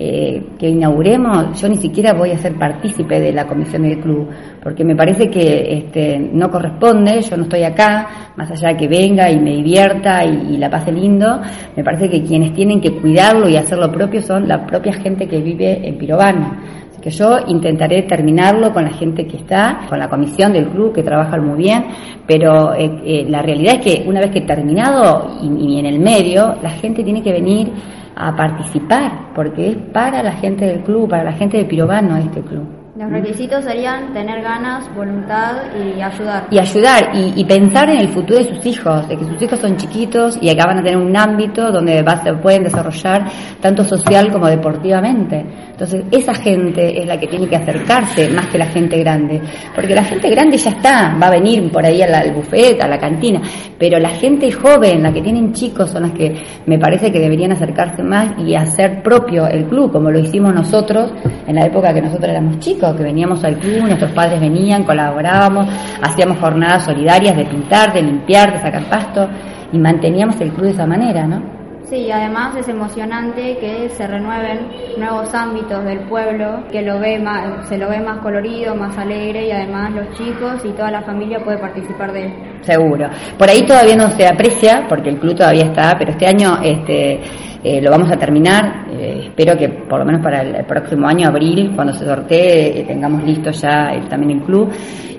[0.00, 4.28] eh, que inauguremos, yo ni siquiera voy a ser partícipe de la comisión del club,
[4.62, 8.86] porque me parece que este, no corresponde, yo no estoy acá, más allá de que
[8.86, 11.40] venga y me divierta y, la pase lindo,
[11.74, 15.26] me parece que quienes tienen que cuidarlo y hacer lo propio son la propia gente
[15.26, 16.56] que vive en Pirobano.
[17.00, 21.02] Que yo intentaré terminarlo con la gente que está, con la comisión del club que
[21.02, 21.84] trabaja muy bien,
[22.26, 26.00] pero eh, eh, la realidad es que una vez que terminado y, y en el
[26.00, 27.70] medio, la gente tiene que venir
[28.16, 32.40] a participar, porque es para la gente del club, para la gente de Pirobano este
[32.40, 32.66] club.
[32.98, 36.48] Los requisitos serían tener ganas, voluntad y ayudar.
[36.50, 39.60] y ayudar y, y pensar en el futuro de sus hijos, de que sus hijos
[39.60, 43.26] son chiquitos y acá van a tener un ámbito donde va- se pueden desarrollar
[43.60, 45.46] tanto social como deportivamente.
[45.78, 49.40] Entonces, esa gente es la que tiene que acercarse más que la gente grande,
[49.76, 52.98] porque la gente grande ya está, va a venir por ahí al, buffet, a la
[52.98, 53.40] cantina,
[53.78, 56.34] pero la gente joven, la que tienen chicos, son las que
[56.66, 61.12] me parece que deberían acercarse más y hacer propio el club, como lo hicimos nosotros
[61.46, 65.68] en la época que nosotros éramos chicos, que veníamos al club, nuestros padres venían, colaborábamos,
[66.02, 69.28] hacíamos jornadas solidarias de pintar, de limpiar, de sacar pasto
[69.72, 71.57] y manteníamos el club de esa manera, ¿no?
[71.88, 74.68] Sí, además es emocionante que se renueven
[74.98, 79.46] nuevos ámbitos del pueblo, que lo ve más, se lo ve más colorido, más alegre
[79.46, 82.57] y además los chicos y toda la familia puede participar de él.
[82.62, 83.08] Seguro.
[83.38, 87.20] Por ahí todavía no se aprecia, porque el club todavía está, pero este año este,
[87.62, 88.86] eh, lo vamos a terminar.
[88.92, 92.84] Eh, espero que por lo menos para el, próximo año, abril, cuando se sortee, eh,
[92.86, 94.70] tengamos listo ya el- también el club.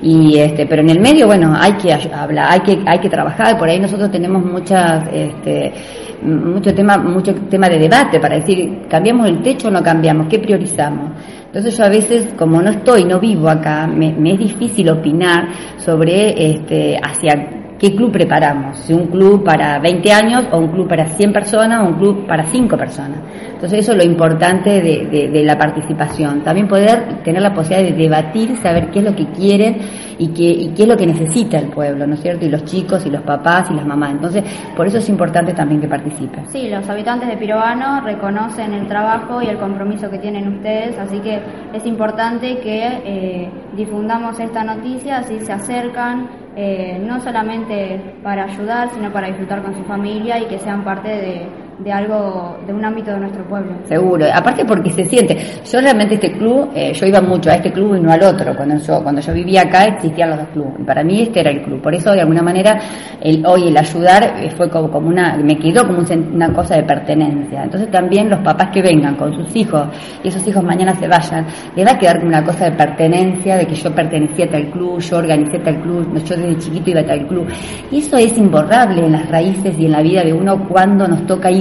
[0.02, 3.58] Y este, pero en el medio, bueno, hay que hablar, hay que, hay que trabajar.
[3.58, 5.74] Por ahí nosotros tenemos muchas, este,
[6.22, 10.40] mucho tema, mucho tema de debate para decir, cambiamos el techo o no cambiamos, qué
[10.40, 11.12] priorizamos.
[11.50, 15.48] Entonces yo a veces, como no estoy, no vivo acá, me, es difícil opinar
[15.78, 20.88] sobre este, hacia qué club preparamos, si un club para 20 años o un club
[20.88, 23.18] para 100 personas o un club para 5 personas.
[23.54, 27.96] Entonces eso es lo importante de- de la participación, también poder tener la posibilidad de
[28.04, 29.78] debatir, saber qué es lo que quieren
[30.20, 32.46] y qué, y qué es lo que necesita el pueblo, ¿no es cierto?
[32.46, 34.12] Y los chicos y los papás y las mamás.
[34.12, 34.44] Entonces
[34.76, 36.46] por eso es importante también que participen.
[36.50, 41.20] Sí, los habitantes de Pirobano reconocen el trabajo y el compromiso que tienen ustedes, así
[41.20, 41.42] que
[41.74, 48.90] es importante que eh, difundamos esta noticia, así se acercan, eh, no solamente para ayudar,
[48.94, 51.48] sino para disfrutar con su familia y que sean parte de,
[51.80, 53.72] de algo, de un ámbito de nuestro pueblo.
[53.86, 55.38] Seguro, aparte porque se siente.
[55.72, 58.56] Yo realmente este club, eh, yo iba mucho a este club y no al otro.
[58.56, 60.74] Cuando yo, cuando yo vivía acá existían los dos clubes.
[60.80, 61.82] Y para mí este era el club.
[61.82, 62.80] Por eso de alguna manera
[63.22, 66.76] el, hoy el ayudar eh, fue como, como una, me quedó como un una cosa
[66.76, 67.64] de pertenencia.
[67.64, 69.88] Entonces también los papás que vengan con sus hijos
[70.24, 73.58] y esos hijos mañana se vayan, les va a quedar como una cosa de pertenencia,
[73.58, 77.02] de que yo pertenecía a tal club, yo organicé tal club, yo desde chiquito iba
[77.02, 77.48] a tal club.
[77.92, 81.26] Y eso es imborrable en las raíces y en la vida de uno cuando nos
[81.26, 81.52] toca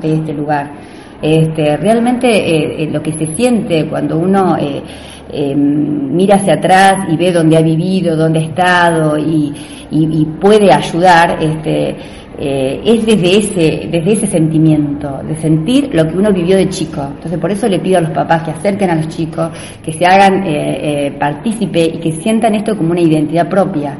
[0.00, 0.72] de este lugar.
[1.24, 4.82] Este, realmente eh, eh, lo que se siente cuando uno eh,
[5.32, 9.54] eh, mira hacia atrás y ve dónde ha vivido, dónde ha estado y,
[10.38, 11.96] puede ayudar, este,
[12.36, 17.00] es desde ese, desde ese sentimiento, de sentir lo que uno vivió de chico.
[17.14, 19.50] Entonces por eso le pido a los papás que acerquen a los chicos,
[19.82, 20.44] que se hagan
[21.18, 23.96] partícipe y que sientan esto como una identidad propia,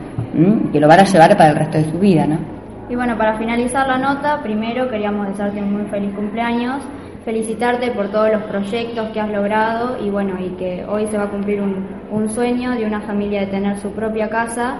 [0.72, 2.53] que lo van a llevar para el resto de su vida, ¿no?
[2.88, 6.82] Y bueno, para finalizar la nota, primero queríamos desearte un muy feliz cumpleaños.
[7.24, 11.24] felicitarte por todos los proyectos que has logrado y bueno, y que hoy se va
[11.24, 14.76] a cumplir un, un sueño de una familia de tener su propia casa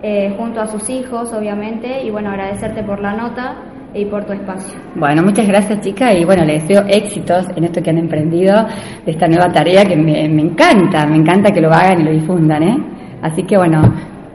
[0.00, 3.56] eh, junto a sus hijos, obviamente, y bueno, agradecerte por la nota
[3.92, 4.78] y por tu espacio.
[4.94, 8.64] Bueno, muchas gracias chicas y bueno, les deseo éxitos en esto que han emprendido,
[9.04, 12.12] de esta nueva tarea que me, me encanta, me encanta que lo hagan y lo
[12.12, 12.78] difundan, ¿eh?
[13.22, 13.82] Así que bueno,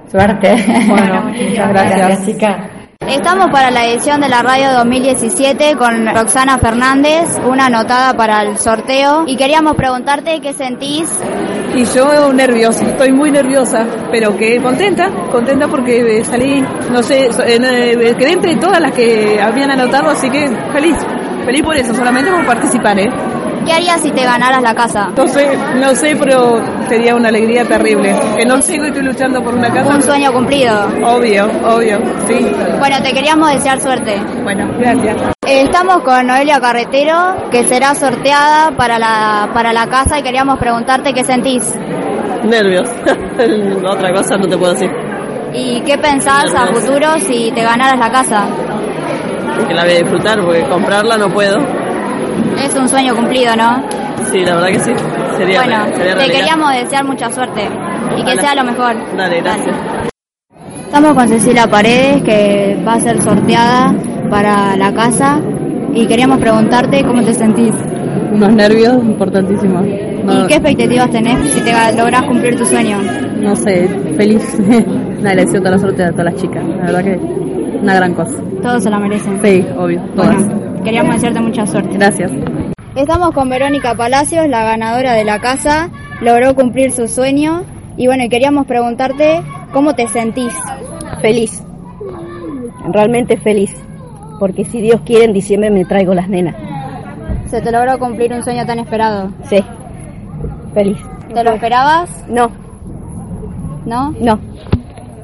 [0.07, 0.53] suerte.
[0.89, 2.25] Bueno, muchas gracias.
[2.25, 2.72] chicas.
[3.13, 8.57] Estamos para la edición de la radio 2017 con Roxana Fernández, una anotada para el
[8.57, 11.09] sorteo, y queríamos preguntarte qué sentís.
[11.75, 17.63] Y yo nerviosa, estoy muy nerviosa, pero que contenta, contenta porque salí, no sé, en,
[17.63, 20.97] eh, quedé entre todas las que habían anotado, así que feliz,
[21.45, 23.09] feliz por eso, solamente por participar, ¿eh?
[23.65, 25.09] ¿Qué harías si te ganaras la casa?
[25.15, 28.13] No sé, no sé, pero sería una alegría terrible.
[28.37, 29.95] Que no sé, estoy luchando por una casa.
[29.95, 30.85] Un sueño cumplido.
[31.03, 32.45] Obvio, obvio, sí.
[32.79, 34.21] Bueno, te queríamos desear suerte.
[34.43, 35.15] Bueno, gracias.
[35.45, 40.59] Eh, Estamos con Noelia Carretero, que será sorteada para la, para la casa y queríamos
[40.59, 41.73] preguntarte qué sentís.
[42.43, 42.89] Nervios.
[43.89, 44.89] Otra cosa no te puedo decir.
[45.53, 48.45] ¿Y qué pensás a futuro si te ganaras la casa?
[49.67, 51.59] Que la voy a disfrutar porque comprarla no puedo.
[52.63, 53.83] Es un sueño cumplido, ¿no?
[54.31, 54.91] Sí, la verdad que sí.
[55.37, 56.35] Sería, bueno, sería te realidad.
[56.39, 57.67] queríamos desear mucha suerte
[58.17, 58.95] y que sea lo mejor.
[59.17, 59.75] Dale, gracias.
[60.85, 63.93] Estamos con Cecilia Paredes, que va a ser sorteada
[64.29, 65.39] para la casa
[65.93, 67.73] y queríamos preguntarte cómo te sentís
[68.31, 69.85] Unos nervios importantísimos.
[69.85, 72.99] y qué expectativas tenés si te lográs cumplir tu sueño.
[73.39, 74.57] No sé, feliz.
[75.23, 76.63] Le deseo toda la suerte a todas las chicas.
[76.63, 77.19] La verdad que
[77.81, 78.35] una gran cosa.
[78.61, 79.39] Todos se la merecen.
[79.43, 80.35] Sí, obvio, todas.
[80.47, 81.97] Bueno, queríamos desearte mucha suerte.
[81.97, 82.31] Gracias.
[82.95, 85.89] Estamos con Verónica Palacios, la ganadora de la casa,
[86.21, 87.63] logró cumplir su sueño
[87.97, 90.53] y bueno, queríamos preguntarte cómo te sentís.
[91.21, 91.63] Feliz.
[92.91, 93.75] Realmente feliz.
[94.39, 96.55] Porque si Dios quiere, en diciembre me traigo las nenas.
[97.49, 99.31] Se te logró cumplir un sueño tan esperado.
[99.49, 99.63] Sí.
[100.73, 100.97] Feliz.
[101.33, 102.09] ¿Te lo esperabas?
[102.27, 102.51] No.
[103.85, 104.13] ¿No?
[104.19, 104.39] No.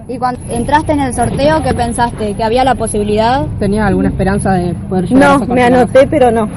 [0.09, 2.33] ¿Y cuando entraste en el sorteo, qué pensaste?
[2.33, 3.45] ¿Que había la posibilidad?
[3.59, 6.49] ¿Tenía alguna esperanza de poder No, me anoté, pero no.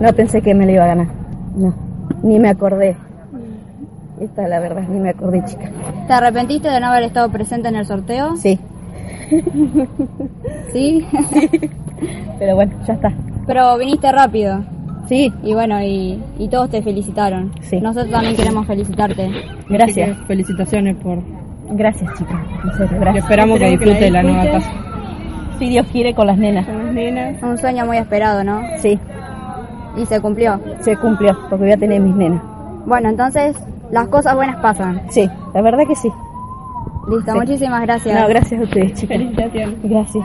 [0.00, 1.06] No pensé que me lo iba a ganar.
[1.54, 1.74] No.
[2.22, 2.96] Ni me acordé.
[4.18, 5.70] Esta es la verdad, ni me acordé, chica.
[6.06, 8.36] ¿Te arrepentiste de no haber estado presente en el sorteo?
[8.36, 8.58] Sí.
[10.72, 11.06] ¿Sí?
[12.38, 13.12] Pero bueno, ya está.
[13.46, 14.64] Pero viniste rápido.
[15.08, 15.30] Sí.
[15.42, 17.52] Y bueno, y, y todos te felicitaron.
[17.60, 17.80] Sí.
[17.80, 19.30] Nosotros también queremos felicitarte.
[19.68, 20.16] Gracias.
[20.26, 21.18] Felicitaciones por.
[21.70, 22.44] Gracias, chica.
[22.64, 23.14] En serio, gracias.
[23.14, 24.72] Y esperamos que disfrute de la nueva casa.
[25.58, 26.66] Si Dios quiere, con las nenas.
[27.42, 28.62] Un sueño muy esperado, ¿no?
[28.78, 28.98] Sí.
[29.96, 30.60] Y se cumplió.
[30.80, 32.42] Se cumplió, porque voy a tener mis nenas.
[32.86, 33.56] Bueno, entonces
[33.90, 35.02] las cosas buenas pasan.
[35.10, 36.08] Sí, la verdad que sí.
[37.10, 37.38] Listo, Sí.
[37.38, 38.20] muchísimas gracias.
[38.20, 39.16] No, gracias a ustedes, chicas.
[39.18, 39.76] Felicitaciones.
[39.82, 40.24] Gracias.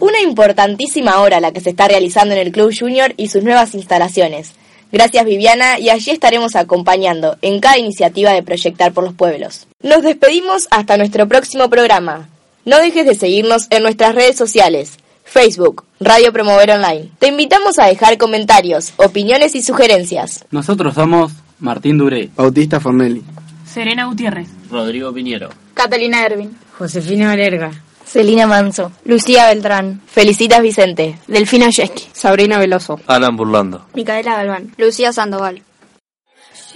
[0.00, 3.74] Una importantísima hora la que se está realizando en el Club Junior y sus nuevas
[3.74, 4.54] instalaciones.
[4.94, 9.66] Gracias Viviana y allí estaremos acompañando en cada iniciativa de Proyectar por los Pueblos.
[9.82, 12.28] Nos despedimos hasta nuestro próximo programa.
[12.64, 17.10] No dejes de seguirnos en nuestras redes sociales, Facebook, Radio Promover Online.
[17.18, 20.44] Te invitamos a dejar comentarios, opiniones y sugerencias.
[20.52, 23.24] Nosotros somos Martín Duré, Bautista Fornelli,
[23.66, 24.46] Serena Gutiérrez.
[24.70, 25.48] Rodrigo Piñero.
[25.74, 26.56] Catalina Ervin.
[26.78, 27.72] Josefina Valerga.
[28.14, 33.00] Celina Manso, Lucía Beltrán, Felicitas Vicente, Delfina Yesqui, Sabrina Veloso.
[33.08, 33.86] Alan Burlando.
[33.92, 35.64] Micaela Galván, Lucía Sandoval.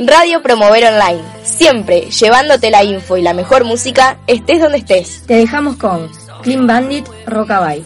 [0.01, 5.23] Radio Promover Online, siempre llevándote la info y la mejor música, estés donde estés.
[5.29, 6.11] Te dejamos con
[6.43, 7.85] Clean Bandit Rockabye.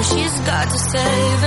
[0.00, 1.37] She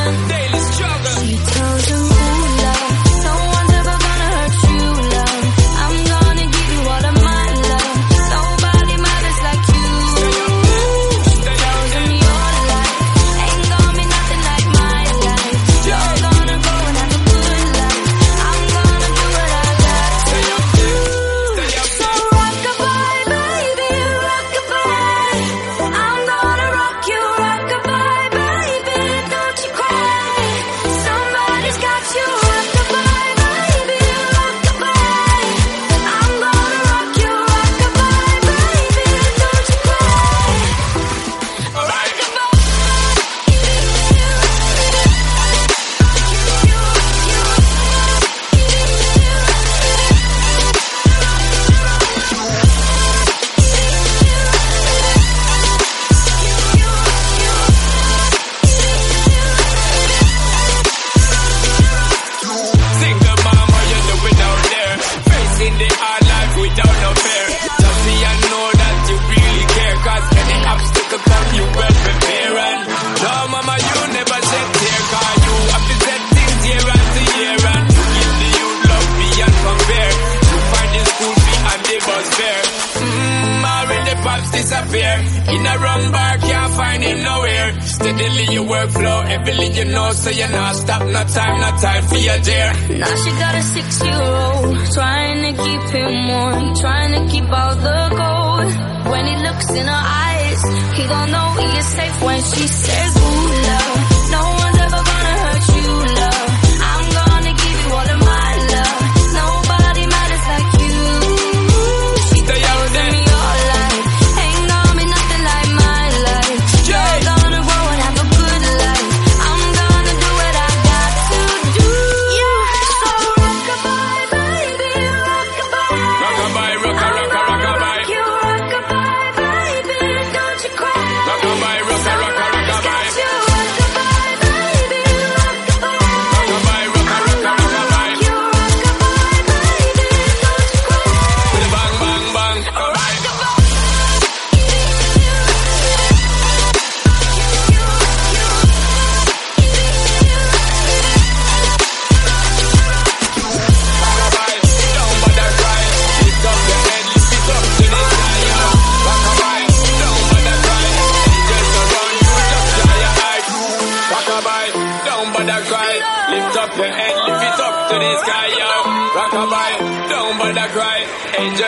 [90.12, 92.74] out, so you're not stop, no time, no time for your dear.
[93.00, 98.02] Now she got a six-year-old, trying to keep him warm, trying to keep all the
[98.20, 99.12] gold.
[99.12, 100.62] When he looks in her eyes,
[100.98, 103.21] he don't know he is safe when she says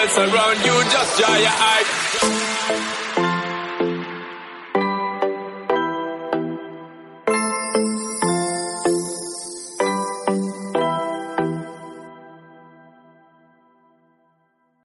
[0.03, 1.82] else around you, just dry your eyes.